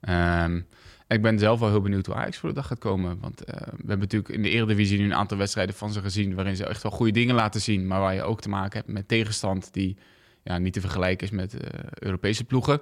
Ehm, 0.01 0.61
en 1.02 1.02
ik 1.13 1.23
ben 1.23 1.39
zelf 1.39 1.61
wel 1.61 1.69
heel 1.69 1.81
benieuwd 1.81 2.07
hoe 2.07 2.15
Ajax 2.15 2.37
voor 2.37 2.49
de 2.49 2.55
dag 2.55 2.67
gaat 2.67 2.79
komen. 2.79 3.19
Want 3.21 3.45
eh, 3.45 3.57
we 3.61 3.77
hebben 3.77 3.99
natuurlijk 3.99 4.35
in 4.35 4.43
de 4.43 4.51
Eredivisie 4.51 4.99
nu 4.99 5.05
een 5.05 5.15
aantal 5.15 5.39
wedstrijden 5.39 5.75
van 5.75 5.93
ze 5.93 6.01
gezien... 6.01 6.35
waarin 6.35 6.57
ze 6.57 6.67
echt 6.67 6.83
wel 6.83 6.93
goede 6.93 7.13
dingen 7.13 7.35
laten 7.35 7.61
zien... 7.61 7.87
maar 7.87 8.01
waar 8.01 8.15
je 8.15 8.23
ook 8.23 8.41
te 8.41 8.49
maken 8.49 8.79
hebt 8.79 8.93
met 8.93 9.09
tegenstand 9.09 9.73
die 9.73 9.97
ja, 10.43 10.59
niet 10.59 10.73
te 10.73 10.81
vergelijken 10.81 11.27
is 11.27 11.33
met 11.33 11.55
eh, 11.55 11.81
Europese 11.99 12.45
ploegen. 12.45 12.81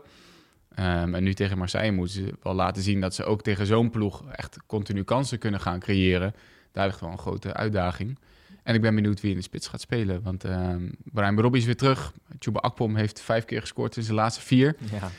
Um, 0.79 1.15
en 1.15 1.23
nu 1.23 1.35
tegen 1.35 1.59
Marseille 1.59 1.93
moeten 1.93 2.15
ze 2.15 2.35
wel 2.43 2.55
laten 2.55 2.83
zien 2.83 3.01
dat 3.01 3.15
ze 3.15 3.25
ook 3.25 3.43
tegen 3.43 3.67
zo'n 3.67 3.91
ploeg 3.91 4.25
echt 4.33 4.57
continu 4.67 5.03
kansen 5.03 5.39
kunnen 5.39 5.61
gaan 5.61 5.81
creëren. 5.81 6.35
Daar 6.73 6.87
ligt 6.87 7.01
wel 7.01 7.11
een 7.11 7.19
grote 7.19 7.55
uitdaging. 7.55 8.19
En 8.63 8.75
ik 8.75 8.81
ben 8.81 8.95
benieuwd 8.95 9.21
wie 9.21 9.31
in 9.31 9.37
de 9.37 9.43
spits 9.43 9.69
gaat 9.69 9.81
spelen. 9.81 10.23
Want 10.23 10.45
um, 10.45 10.91
Brian 11.05 11.41
Robbie 11.41 11.61
is 11.61 11.67
weer 11.67 11.77
terug. 11.77 12.13
Chuba 12.39 12.59
Akpom 12.59 12.97
heeft 12.97 13.21
vijf 13.21 13.45
keer 13.45 13.61
gescoord 13.61 13.97
in 13.97 14.03
zijn 14.03 14.17
laatste 14.17 14.41
vier. 14.41 14.77
Ja. 14.91 15.11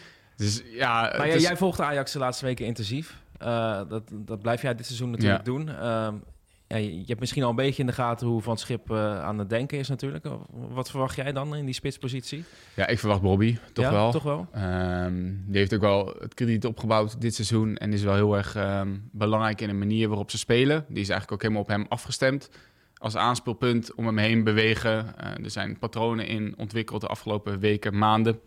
Dus 0.41 0.63
ja, 0.65 1.13
Maar 1.17 1.27
is... 1.27 1.41
jij 1.41 1.57
volgt 1.57 1.79
Ajax 1.79 2.11
de 2.11 2.19
laatste 2.19 2.45
weken 2.45 2.65
intensief. 2.65 3.21
Uh, 3.41 3.81
dat, 3.89 4.03
dat 4.13 4.41
blijf 4.41 4.61
jij 4.61 4.75
dit 4.75 4.85
seizoen 4.85 5.09
natuurlijk 5.11 5.45
Ja. 5.45 5.51
doen. 5.51 5.85
Um, 5.85 6.23
ja, 6.67 6.77
je 6.77 7.03
hebt 7.05 7.19
misschien 7.19 7.43
al 7.43 7.49
een 7.49 7.55
beetje 7.55 7.81
in 7.81 7.87
de 7.87 7.93
gaten 7.93 8.27
hoe 8.27 8.41
Van 8.41 8.57
Schip 8.57 8.91
uh, 8.91 9.23
aan 9.23 9.37
het 9.37 9.49
denken 9.49 9.77
is 9.77 9.89
natuurlijk. 9.89 10.25
Wat 10.49 10.89
verwacht 10.89 11.15
jij 11.15 11.31
dan 11.31 11.55
in 11.55 11.65
die 11.65 11.73
spitspositie? 11.73 12.43
Ja, 12.75 12.87
ik 12.87 12.99
verwacht 12.99 13.21
Bobby, 13.21 13.57
toch 13.73 13.85
ja, 13.85 13.91
wel. 13.91 14.11
Toch 14.11 14.23
wel? 14.23 14.47
Um, 14.55 15.43
die 15.47 15.57
heeft 15.57 15.73
ook 15.73 15.81
wel 15.81 16.15
het 16.19 16.33
krediet 16.33 16.65
opgebouwd 16.65 17.21
dit 17.21 17.35
seizoen. 17.35 17.77
En 17.77 17.93
is 17.93 18.03
wel 18.03 18.15
heel 18.15 18.37
erg 18.37 18.55
um, 18.55 19.09
belangrijk 19.11 19.61
in 19.61 19.67
de 19.67 19.73
manier 19.73 20.07
waarop 20.07 20.31
ze 20.31 20.37
spelen. 20.37 20.85
Die 20.87 21.01
is 21.01 21.09
eigenlijk 21.09 21.31
ook 21.31 21.41
helemaal 21.41 21.61
op 21.61 21.67
hem 21.67 21.85
afgestemd. 21.89 22.49
Als 22.97 23.15
aanspeelpunt 23.15 23.95
om 23.95 24.05
hem 24.05 24.17
heen 24.17 24.43
bewegen. 24.43 25.15
Uh, 25.21 25.43
er 25.43 25.51
zijn 25.51 25.79
patronen 25.79 26.27
in 26.27 26.53
ontwikkeld 26.57 27.01
de 27.01 27.07
afgelopen 27.07 27.59
weken, 27.59 27.97
maanden. 27.97 28.39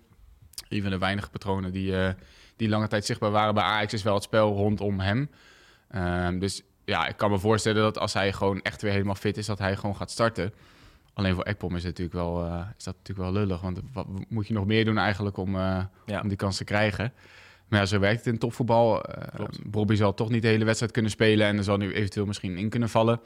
Een 0.68 0.82
van 0.82 0.90
de 0.90 0.99
weinige 0.99 1.30
patronen 1.30 1.73
die, 1.73 1.92
uh, 1.92 2.08
die 2.56 2.68
lange 2.68 2.88
tijd 2.88 3.04
zichtbaar 3.04 3.30
waren 3.30 3.54
bij 3.54 3.62
Ajax 3.62 3.92
is 3.92 4.02
wel 4.02 4.14
het 4.14 4.23
spel 4.23 4.54
rondom 4.54 5.00
hem. 5.00 5.30
Um, 5.94 6.38
dus 6.38 6.62
ja, 6.84 7.06
ik 7.06 7.16
kan 7.16 7.30
me 7.30 7.38
voorstellen 7.38 7.82
dat 7.82 7.99
als 7.99 8.12
hij 8.12 8.32
gewoon 8.32 8.62
echt 8.62 8.82
weer 8.82 8.92
helemaal 8.92 9.14
fit 9.14 9.37
is, 9.37 9.46
dat 9.46 9.58
hij 9.58 9.76
gewoon 9.76 9.96
gaat 9.96 10.11
starten. 10.11 10.52
Alleen 11.14 11.34
voor 11.34 11.44
Ekpom 11.44 11.76
is, 11.76 11.84
het 11.84 11.99
natuurlijk 11.99 12.16
wel, 12.16 12.46
uh, 12.46 12.66
is 12.78 12.84
dat 12.84 12.94
natuurlijk 12.96 13.30
wel 13.30 13.42
lullig. 13.42 13.61
Want 13.61 13.80
wat 13.92 14.06
moet 14.28 14.46
je 14.46 14.54
nog 14.54 14.66
meer 14.66 14.84
doen 14.84 14.99
eigenlijk 14.99 15.37
om, 15.37 15.56
uh, 15.56 15.84
ja. 16.06 16.20
om 16.20 16.28
die 16.28 16.37
kans 16.37 16.56
te 16.56 16.64
krijgen? 16.64 17.12
Maar 17.68 17.80
ja, 17.80 17.87
zo 17.87 17.99
werkt 17.99 18.25
het 18.25 18.34
in 18.34 18.38
topvoetbal. 18.38 19.04
Uh, 19.40 19.46
Bobby 19.66 19.94
zal 19.94 20.14
toch 20.14 20.31
niet 20.31 20.42
de 20.42 20.48
hele 20.48 20.64
wedstrijd 20.64 20.92
kunnen 20.92 21.11
spelen 21.11 21.46
en 21.46 21.57
er 21.57 21.64
zal 21.64 21.76
nu 21.76 21.92
eventueel 21.92 22.26
misschien 22.26 22.57
in 22.57 22.68
kunnen 22.68 22.88
vallen. 22.88 23.20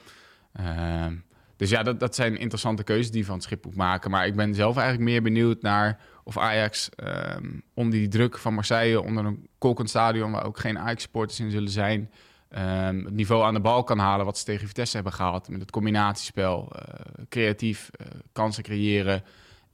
Ehm, 0.53 1.15
dus 1.57 1.71
ja, 1.71 1.83
dat, 1.83 2.01
dat 2.01 2.15
zijn 2.15 2.37
interessante 2.37 2.83
keuzes 2.83 3.11
die 3.11 3.27
Van 3.27 3.35
het 3.35 3.43
Schip 3.43 3.65
moet 3.65 3.75
maken. 3.75 4.11
Maar 4.11 4.27
ik 4.27 4.37
ben 4.37 4.55
zelf 4.55 4.77
eigenlijk 4.77 5.11
meer 5.11 5.23
benieuwd 5.23 5.63
naar 5.63 6.01
of 6.29 6.39
Ajax 6.39 6.89
um, 6.97 7.63
onder 7.75 7.99
die 7.99 8.09
druk 8.09 8.39
van 8.39 8.55
Marseille, 8.55 9.03
onder 9.03 9.25
een 9.25 9.49
kolkend 9.59 9.89
stadion 9.89 10.33
waar 10.33 10.45
ook 10.45 10.59
geen 10.59 10.79
Ajax-supporters 10.79 11.41
in 11.41 11.51
zullen 11.51 11.71
zijn, 11.71 12.11
um, 12.51 13.05
het 13.05 13.15
niveau 13.15 13.45
aan 13.45 13.55
de 13.55 13.61
bal 13.61 13.85
kan 13.85 13.99
halen 13.99 14.27
wat 14.27 14.39
ze 14.39 14.45
tegen 14.45 14.67
Vitesse 14.67 14.95
hebben 14.95 15.13
gehaald. 15.13 15.49
Met 15.49 15.61
het 15.61 15.71
combinatiespel, 15.71 16.73
uh, 16.77 17.25
creatief, 17.29 17.91
uh, 18.01 18.07
kansen 18.33 18.63
creëren. 18.63 19.25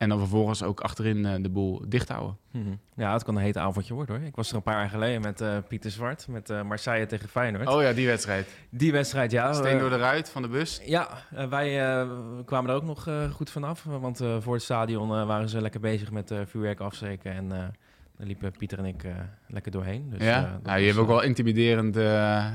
En 0.05 0.11
dan 0.11 0.19
vervolgens 0.19 0.63
ook 0.63 0.81
achterin 0.81 1.17
uh, 1.17 1.35
de 1.41 1.49
boel 1.49 1.83
dicht 1.89 2.09
houden. 2.09 2.37
Mm-hmm. 2.51 2.79
Ja, 2.97 3.13
het 3.13 3.25
kan 3.25 3.37
een 3.37 3.43
hete 3.43 3.59
avondje 3.59 3.95
worden 3.95 4.17
hoor. 4.17 4.27
Ik 4.27 4.37
was 4.37 4.51
er 4.51 4.57
een 4.57 4.63
paar 4.63 4.79
jaar 4.79 4.89
geleden 4.89 5.21
met 5.21 5.41
uh, 5.41 5.57
Pieter 5.69 5.91
Zwart, 5.91 6.29
met 6.29 6.51
uh, 6.51 6.63
Marseille 6.63 7.07
tegen 7.07 7.29
Feyenoord. 7.29 7.69
Oh 7.69 7.83
ja, 7.83 7.93
die 7.93 8.07
wedstrijd. 8.07 8.49
Die 8.71 8.93
wedstrijd, 8.93 9.31
ja. 9.31 9.53
Steen 9.53 9.79
door 9.79 9.91
de 9.91 9.97
ruit 9.97 10.31
van 10.31 10.43
de 10.43 10.49
bus. 10.49 10.81
Ja, 10.85 11.09
wij 11.49 12.07
kwamen 12.45 12.71
er 12.71 12.77
ook 12.77 12.85
nog 12.85 13.09
goed 13.33 13.51
vanaf. 13.51 13.85
Want 13.85 14.21
voor 14.39 14.55
het 14.55 14.63
stadion 14.63 15.09
waren 15.09 15.49
ze 15.49 15.61
lekker 15.61 15.81
bezig 15.81 16.11
met 16.11 16.35
vuurwerk 16.45 16.81
afsteken. 16.81 17.33
En 17.33 17.75
daar 18.17 18.27
liepen 18.27 18.53
Pieter 18.59 18.79
en 18.79 18.85
ik 18.85 19.05
uh, 19.05 19.13
lekker 19.47 19.73
doorheen. 19.73 20.11
Dus, 20.11 20.23
ja, 20.23 20.43
uh, 20.43 20.51
nou, 20.63 20.79
je 20.81 20.87
hebt 20.87 20.99
ook 20.99 21.07
wel 21.07 21.23
intimiderend 21.23 21.97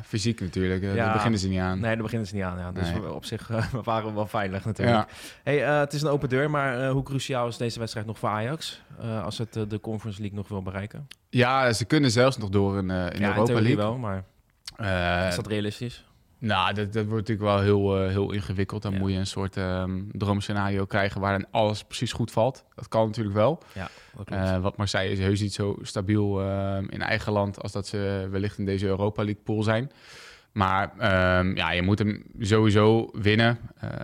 fysiek 0.06 0.42
natuurlijk. 0.42 0.82
Ja, 0.82 0.94
daar 0.94 1.14
beginnen 1.14 1.40
ze 1.40 1.48
niet 1.48 1.60
aan. 1.60 1.80
Nee, 1.80 1.94
daar 1.94 2.04
beginnen 2.04 2.28
ze 2.28 2.36
niet 2.36 2.44
aan. 2.44 2.58
Ja. 2.58 2.72
Dus 2.72 2.92
nee. 2.92 3.02
we, 3.02 3.14
op 3.14 3.26
zich 3.26 3.48
waren 3.84 4.10
we 4.10 4.14
wel 4.14 4.28
veilig 4.28 4.66
natuurlijk. 4.66 4.98
Ja. 4.98 5.08
Hey, 5.44 5.80
het 5.80 5.94
is 5.94 6.02
een 6.02 6.10
open 6.10 6.30
deur, 6.30 6.50
maar 6.50 6.90
hoe 6.90 7.04
cruciaal 7.04 7.48
is 7.48 7.58
deze 7.58 7.80
wedstrijd 7.80 8.06
nog 8.06 8.20
voor 8.20 8.30
Ajax? 8.30 8.82
als 9.24 9.38
het 9.38 9.54
de 9.54 9.80
Conference 9.82 10.20
League 10.20 10.38
nog 10.38 10.48
wil 10.48 10.62
bereiken? 10.62 11.08
Ja, 11.30 11.74
ze 11.74 11.86
kunnen 11.86 12.12
zelfs 12.12 12.38
nog 12.38 12.50
door 12.50 12.78
in, 12.78 12.90
in 12.90 13.20
ja, 13.20 13.28
Europa 13.28 13.54
in 13.54 13.62
League. 13.62 13.76
wel, 13.76 13.98
maar 13.98 14.24
is 15.28 15.36
dat 15.36 15.48
realistisch? 15.48 16.09
Nou, 16.40 16.74
dat, 16.74 16.94
dat 16.94 17.06
wordt 17.06 17.28
natuurlijk 17.28 17.56
wel 17.56 17.62
heel, 17.62 18.04
uh, 18.04 18.10
heel 18.10 18.32
ingewikkeld. 18.32 18.82
Dan 18.82 18.94
ja. 18.94 19.00
moet 19.00 19.12
je 19.12 19.18
een 19.18 19.28
soort 19.28 19.56
um, 19.56 20.10
droomscenario 20.12 20.86
krijgen 20.86 21.22
waar 21.22 21.40
dan 21.40 21.48
alles 21.52 21.84
precies 21.84 22.12
goed 22.12 22.32
valt. 22.32 22.66
Dat 22.76 22.88
kan 22.88 23.06
natuurlijk 23.06 23.36
wel. 23.36 23.64
Ja, 23.74 23.90
uh, 24.32 24.62
wat 24.62 24.78
Marseille 24.78 25.12
is 25.12 25.20
heus 25.20 25.42
niet 25.42 25.54
zo 25.54 25.78
stabiel 25.82 26.42
uh, 26.42 26.78
in 26.90 27.02
eigen 27.02 27.32
land 27.32 27.62
als 27.62 27.72
dat 27.72 27.88
ze 27.88 28.28
wellicht 28.32 28.58
in 28.58 28.66
deze 28.66 28.86
Europa 28.86 29.24
League 29.24 29.44
pool 29.44 29.64
zijn. 29.64 29.92
Maar 30.52 30.92
um, 31.40 31.56
ja, 31.56 31.72
je 31.72 31.82
moet 31.82 32.00
hem 32.00 32.24
sowieso 32.40 33.10
winnen. 33.14 33.60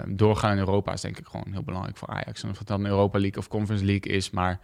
doorgaan 0.08 0.52
in 0.52 0.58
Europa 0.58 0.94
is 0.94 1.02
denk 1.02 1.18
ik 1.18 1.28
gewoon 1.28 1.52
heel 1.52 1.64
belangrijk 1.64 1.98
voor 1.98 2.08
Ajax. 2.08 2.44
En 2.44 2.50
of 2.50 2.58
het 2.58 2.68
dan 2.68 2.86
Europa 2.86 3.20
League 3.20 3.38
of 3.38 3.48
Conference 3.48 3.86
League 3.86 4.14
is, 4.14 4.30
maar... 4.30 4.60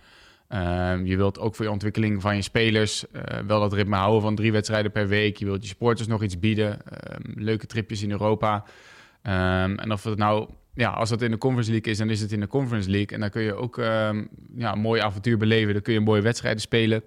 Um, 0.54 1.06
je 1.06 1.18
wilt 1.18 1.40
ook 1.40 1.56
voor 1.56 1.66
je 1.66 1.72
ontwikkeling 1.72 2.22
van 2.22 2.36
je 2.36 2.42
spelers 2.42 3.06
uh, 3.14 3.22
wel 3.48 3.60
dat 3.60 3.74
ritme 3.74 3.96
houden 3.96 4.22
van 4.22 4.36
drie 4.36 4.52
wedstrijden 4.52 4.92
per 4.92 5.08
week. 5.08 5.38
Je 5.38 5.46
wilt 5.46 5.62
je 5.62 5.68
supporters 5.68 6.08
nog 6.08 6.24
iets 6.24 6.40
bieden. 6.40 6.72
Um, 6.72 7.34
leuke 7.36 7.66
tripjes 7.66 8.04
in 8.04 8.12
Europa. 8.12 8.56
Um, 9.24 9.80
en 9.80 9.92
of 9.92 10.04
het 10.04 10.18
nou, 10.18 10.50
ja, 10.74 10.90
als 10.90 11.10
dat 11.10 11.22
in 11.22 11.32
de 11.32 11.38
Conference 11.38 11.72
League 11.72 11.92
is, 11.92 11.98
dan 11.98 12.10
is 12.10 12.22
het 12.22 12.32
in 12.32 12.40
de 12.40 12.48
Conference 12.48 12.90
League. 12.90 13.16
En 13.16 13.20
dan 13.20 13.30
kun 13.30 13.42
je 13.42 13.54
ook 13.54 13.78
ja, 14.56 14.72
een 14.72 14.80
mooi 14.80 15.02
avontuur 15.02 15.38
beleven. 15.38 15.74
Dan 15.74 15.82
kun 15.82 15.94
je 15.94 16.00
mooie 16.00 16.22
wedstrijden 16.22 16.62
spelen. 16.62 17.04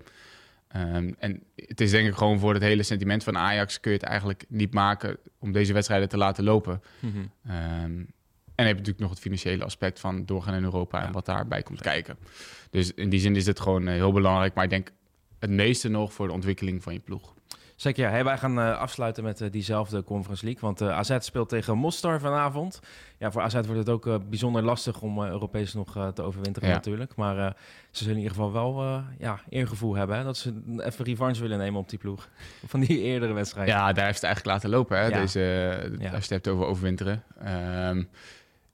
en 1.18 1.42
het 1.56 1.80
is 1.80 1.90
denk 1.90 2.08
ik 2.08 2.14
gewoon 2.14 2.38
voor 2.38 2.54
het 2.54 2.62
hele 2.62 2.82
sentiment 2.82 3.24
van 3.24 3.38
Ajax 3.38 3.80
kun 3.80 3.90
je 3.90 3.96
het 3.96 4.06
eigenlijk 4.06 4.44
niet 4.48 4.74
maken 4.74 5.16
om 5.38 5.52
deze 5.52 5.72
wedstrijden 5.72 6.08
te 6.08 6.16
laten 6.16 6.44
lopen. 6.44 6.82
Mm-hmm. 7.00 8.06
En 8.54 8.66
heb 8.66 8.74
je 8.74 8.80
natuurlijk 8.80 8.98
nog 8.98 9.10
het 9.10 9.18
financiële 9.18 9.64
aspect 9.64 10.00
van 10.00 10.24
doorgaan 10.24 10.54
in 10.54 10.64
Europa 10.64 11.06
en 11.06 11.12
wat 11.12 11.26
daarbij 11.26 11.62
komt 11.62 11.80
kijken. 11.80 12.16
Dus 12.70 12.92
in 12.94 13.08
die 13.08 13.20
zin 13.20 13.36
is 13.36 13.46
het 13.46 13.60
gewoon 13.60 13.86
heel 13.86 14.12
belangrijk. 14.12 14.54
Maar 14.54 14.64
ik 14.64 14.70
denk 14.70 14.90
het 15.38 15.50
meeste 15.50 15.88
nog 15.88 16.12
voor 16.12 16.26
de 16.26 16.32
ontwikkeling 16.32 16.82
van 16.82 16.92
je 16.92 17.00
ploeg. 17.00 17.34
Zeker, 17.76 18.04
ja. 18.04 18.10
Hey, 18.10 18.24
wij 18.24 18.38
gaan 18.38 18.58
uh, 18.58 18.78
afsluiten 18.78 19.24
met 19.24 19.40
uh, 19.40 19.50
diezelfde 19.50 20.04
Conference 20.04 20.44
League. 20.44 20.62
Want 20.62 20.80
uh, 20.80 20.96
AZ 20.96 21.16
speelt 21.18 21.48
tegen 21.48 21.76
Mostar 21.76 22.20
vanavond. 22.20 22.80
Ja, 23.18 23.30
voor 23.30 23.42
AZ 23.42 23.54
wordt 23.54 23.68
het 23.68 23.88
ook 23.88 24.28
bijzonder 24.28 24.62
lastig 24.62 25.00
om 25.00 25.22
Europees 25.22 25.74
nog 25.74 26.12
te 26.14 26.22
overwinteren 26.22 26.68
ja. 26.68 26.74
natuurlijk. 26.74 27.16
Maar 27.16 27.36
ze 27.90 28.04
zullen 28.04 28.12
in 28.16 28.22
ieder 28.22 28.36
geval 28.36 28.52
wel 28.52 29.02
ja, 29.18 29.40
eergevoel 29.48 29.94
hebben. 29.94 30.16
Hè, 30.16 30.24
dat 30.24 30.36
ze 30.36 30.62
even 30.78 31.04
revanche 31.04 31.40
willen 31.40 31.58
nemen 31.58 31.80
op 31.80 31.88
die 31.88 31.98
ploeg. 31.98 32.28
Van 32.66 32.80
die 32.80 33.00
eerdere 33.00 33.32
wedstrijd. 33.32 33.68
Ja, 33.68 33.92
daar 33.92 34.04
heeft 34.04 34.20
het 34.20 34.24
eigenlijk 34.24 34.54
laten 34.54 34.70
lopen. 34.70 34.98
Hè, 34.98 35.06
Ja. 35.06 35.20
deze. 35.20 35.78
Als 36.00 36.10
je 36.10 36.16
het 36.16 36.28
hebt 36.28 36.48
over 36.48 36.66
overwinteren. 36.66 37.22
Ehm, 37.38 38.02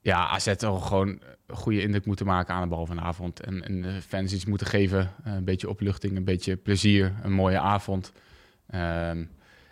ja, 0.01 0.27
AZ 0.27 0.53
zal 0.57 0.79
gewoon 0.79 1.07
een 1.47 1.55
goede 1.55 1.81
indruk 1.81 2.05
moeten 2.05 2.25
maken 2.25 2.53
aan 2.53 2.61
de 2.61 2.67
bal 2.67 2.85
vanavond. 2.85 3.39
En, 3.39 3.63
en 3.65 3.81
de 3.81 4.01
fans 4.01 4.33
iets 4.33 4.45
moeten 4.45 4.67
geven. 4.67 5.11
Eh, 5.23 5.33
een 5.33 5.43
beetje 5.43 5.69
opluchting, 5.69 6.17
een 6.17 6.23
beetje 6.23 6.55
plezier, 6.55 7.13
een 7.23 7.33
mooie 7.33 7.59
avond. 7.59 8.11
Ehm, 8.67 9.23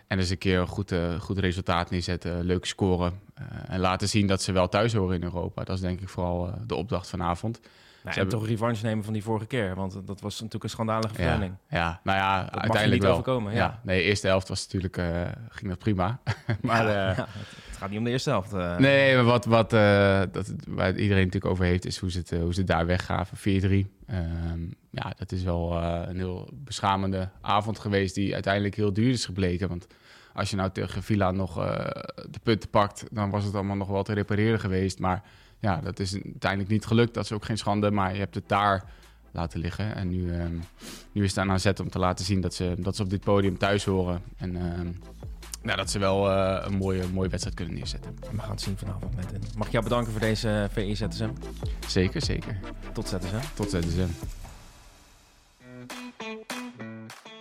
en 0.06 0.16
dus 0.16 0.30
een 0.30 0.38
keer 0.38 0.58
een 0.58 0.66
goed, 0.66 0.92
eh, 0.92 1.20
goed 1.20 1.38
resultaat 1.38 1.90
neerzetten, 1.90 2.44
leuk 2.44 2.64
scoren. 2.64 3.20
eh, 3.34 3.44
en 3.68 3.80
laten 3.80 4.08
zien 4.08 4.26
dat 4.26 4.42
ze 4.42 4.52
wel 4.52 4.68
thuis 4.68 4.92
horen 4.92 5.16
in 5.16 5.22
Europa. 5.22 5.64
Dat 5.64 5.76
is 5.76 5.82
denk 5.82 6.00
ik 6.00 6.08
vooral 6.08 6.46
eh, 6.48 6.54
de 6.66 6.74
opdracht 6.74 7.08
vanavond. 7.08 7.60
Nou, 8.02 8.14
Ze 8.14 8.20
en 8.20 8.26
hebben- 8.28 8.48
toch 8.48 8.58
revanche 8.58 8.84
nemen 8.86 9.04
van 9.04 9.12
die 9.12 9.22
vorige 9.22 9.46
keer. 9.46 9.74
Want 9.74 9.92
dat 10.06 10.20
was 10.20 10.34
natuurlijk 10.34 10.64
een 10.64 10.70
schandalige 10.70 11.08
Ja, 11.08 11.14
verleiding. 11.14 11.54
ja, 11.68 12.00
nou 12.04 12.18
ja, 12.18 12.36
je 12.40 12.50
uiteindelijk 12.50 12.92
niet 12.92 13.02
wel. 13.02 13.10
overkomen, 13.12 13.54
ja. 13.54 13.80
nee, 13.82 13.98
de 13.98 14.04
eerste 14.04 14.26
helft 14.26 14.48
was 14.48 14.62
natuurlijk, 14.62 14.96
eh, 14.96 15.28
ging 15.48 15.68
dat 15.68 15.78
prima. 15.78 16.20
maar 16.62 16.82
ja, 16.86 17.10
eh, 17.10 17.16
ja, 17.16 17.26
het, 17.68 17.76
gaat 17.76 17.88
niet 17.90 17.98
om 17.98 18.04
de 18.04 18.10
eerste 18.10 18.30
helft. 18.30 18.52
eh. 18.52 18.76
Nee, 18.76 19.14
maar 19.14 19.24
wat, 19.24 19.44
wat 19.44 19.70
dat, 19.70 20.54
waar 20.68 20.88
iedereen 20.96 21.24
natuurlijk 21.24 21.52
over 21.52 21.64
heeft, 21.64 21.86
is 21.86 21.98
hoe 21.98 22.10
ze 22.10 22.18
het, 22.18 22.30
hoe 22.30 22.52
ze 22.54 22.58
het 22.58 22.68
daar 22.68 22.86
weggaven. 22.86 23.36
4-3. 23.36 23.90
Ehm, 24.06 24.60
ja, 24.90 25.12
dat 25.16 25.32
is 25.32 25.42
wel 25.42 25.82
een 25.82 26.16
heel 26.16 26.48
beschamende 26.54 27.28
avond 27.40 27.78
geweest 27.78 28.14
die 28.14 28.34
uiteindelijk 28.34 28.74
heel 28.74 28.92
duur 28.92 29.10
is 29.12 29.24
gebleken. 29.24 29.68
Want 29.68 29.86
als 30.34 30.50
je 30.50 30.56
nou 30.56 30.70
tegen 30.70 31.02
Villa 31.02 31.30
nog 31.30 31.54
de 32.30 32.40
punten 32.42 32.70
pakt, 32.70 33.04
dan 33.10 33.30
was 33.30 33.44
het 33.44 33.54
allemaal 33.54 33.76
nog 33.76 33.88
wel 33.88 34.02
te 34.02 34.12
repareren 34.12 34.60
geweest. 34.60 34.98
Maar 34.98 35.22
ja, 35.60 35.80
dat 35.80 35.98
is 35.98 36.14
uiteindelijk 36.14 36.70
niet 36.70 36.86
gelukt. 36.86 37.14
Dat 37.14 37.24
is 37.24 37.32
ook 37.32 37.44
geen 37.44 37.58
schande, 37.58 37.90
maar 37.90 38.12
je 38.12 38.18
hebt 38.18 38.34
het 38.34 38.48
daar 38.48 38.84
laten 39.30 39.60
liggen. 39.60 39.94
En 39.94 40.08
nu, 40.08 40.32
ehm, 40.32 40.54
nu 41.12 41.24
is 41.24 41.28
het 41.28 41.38
aan 41.38 41.50
AZ 41.50 41.66
om 41.80 41.90
te 41.90 41.98
laten 41.98 42.24
zien 42.24 42.40
dat 42.40 42.54
ze, 42.54 42.74
dat 42.78 42.96
ze 42.96 43.02
op 43.02 43.10
dit 43.10 43.20
podium 43.20 43.58
thuis 43.58 43.84
horen. 43.84 44.22
En 44.36 44.56
ehm, 44.56 44.88
nou, 45.62 45.76
dat 45.76 45.90
ze 45.90 45.98
wel 45.98 46.30
eh, 46.30 46.66
een 46.66 46.76
mooie, 46.76 47.06
mooie 47.12 47.28
wedstrijd 47.28 47.56
kunnen 47.56 47.74
neerzetten. 47.74 48.16
We 48.32 48.40
gaan 48.40 48.50
het 48.50 48.60
zien 48.60 48.78
vanavond 48.78 49.16
met 49.16 49.30
hen. 49.30 49.40
Mag 49.56 49.66
ik 49.66 49.72
jou 49.72 49.84
bedanken 49.84 50.12
voor 50.12 50.20
deze 50.20 50.68
VI 50.72 50.96
ZSM? 50.96 51.30
Zeker, 51.86 52.22
zeker. 52.22 52.58
Tot 52.92 53.08
ZSM. 53.08 53.54
Tot 53.54 53.70
ZSM. 53.70 54.08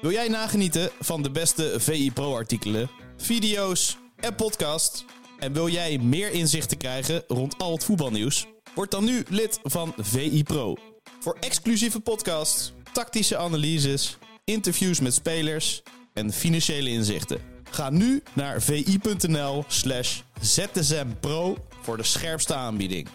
Wil 0.01 0.11
jij 0.11 0.27
nagenieten 0.27 0.89
van 0.99 1.21
de 1.21 1.31
beste 1.31 1.75
VI 1.77 2.11
Pro 2.11 2.35
artikelen, 2.35 2.89
video's 3.17 3.97
en 4.15 4.35
podcast? 4.35 5.05
En 5.39 5.53
wil 5.53 5.69
jij 5.69 5.97
meer 5.97 6.31
inzichten 6.31 6.77
krijgen 6.77 7.23
rond 7.27 7.57
al 7.57 7.71
het 7.71 7.83
voetbalnieuws? 7.83 8.47
Word 8.75 8.91
dan 8.91 9.03
nu 9.03 9.23
lid 9.29 9.59
van 9.63 9.93
VI 9.97 10.43
Pro. 10.43 10.75
Voor 11.19 11.37
exclusieve 11.39 11.99
podcasts, 11.99 12.73
tactische 12.93 13.37
analyses, 13.37 14.17
interviews 14.43 14.99
met 14.99 15.13
spelers 15.13 15.83
en 16.13 16.31
financiële 16.31 16.89
inzichten. 16.89 17.41
Ga 17.71 17.89
nu 17.89 18.23
naar 18.33 18.61
vi.nl 18.61 19.63
slash 19.67 20.21
zsmpro 20.41 21.57
voor 21.81 21.97
de 21.97 22.03
scherpste 22.03 22.53
aanbieding. 22.53 23.07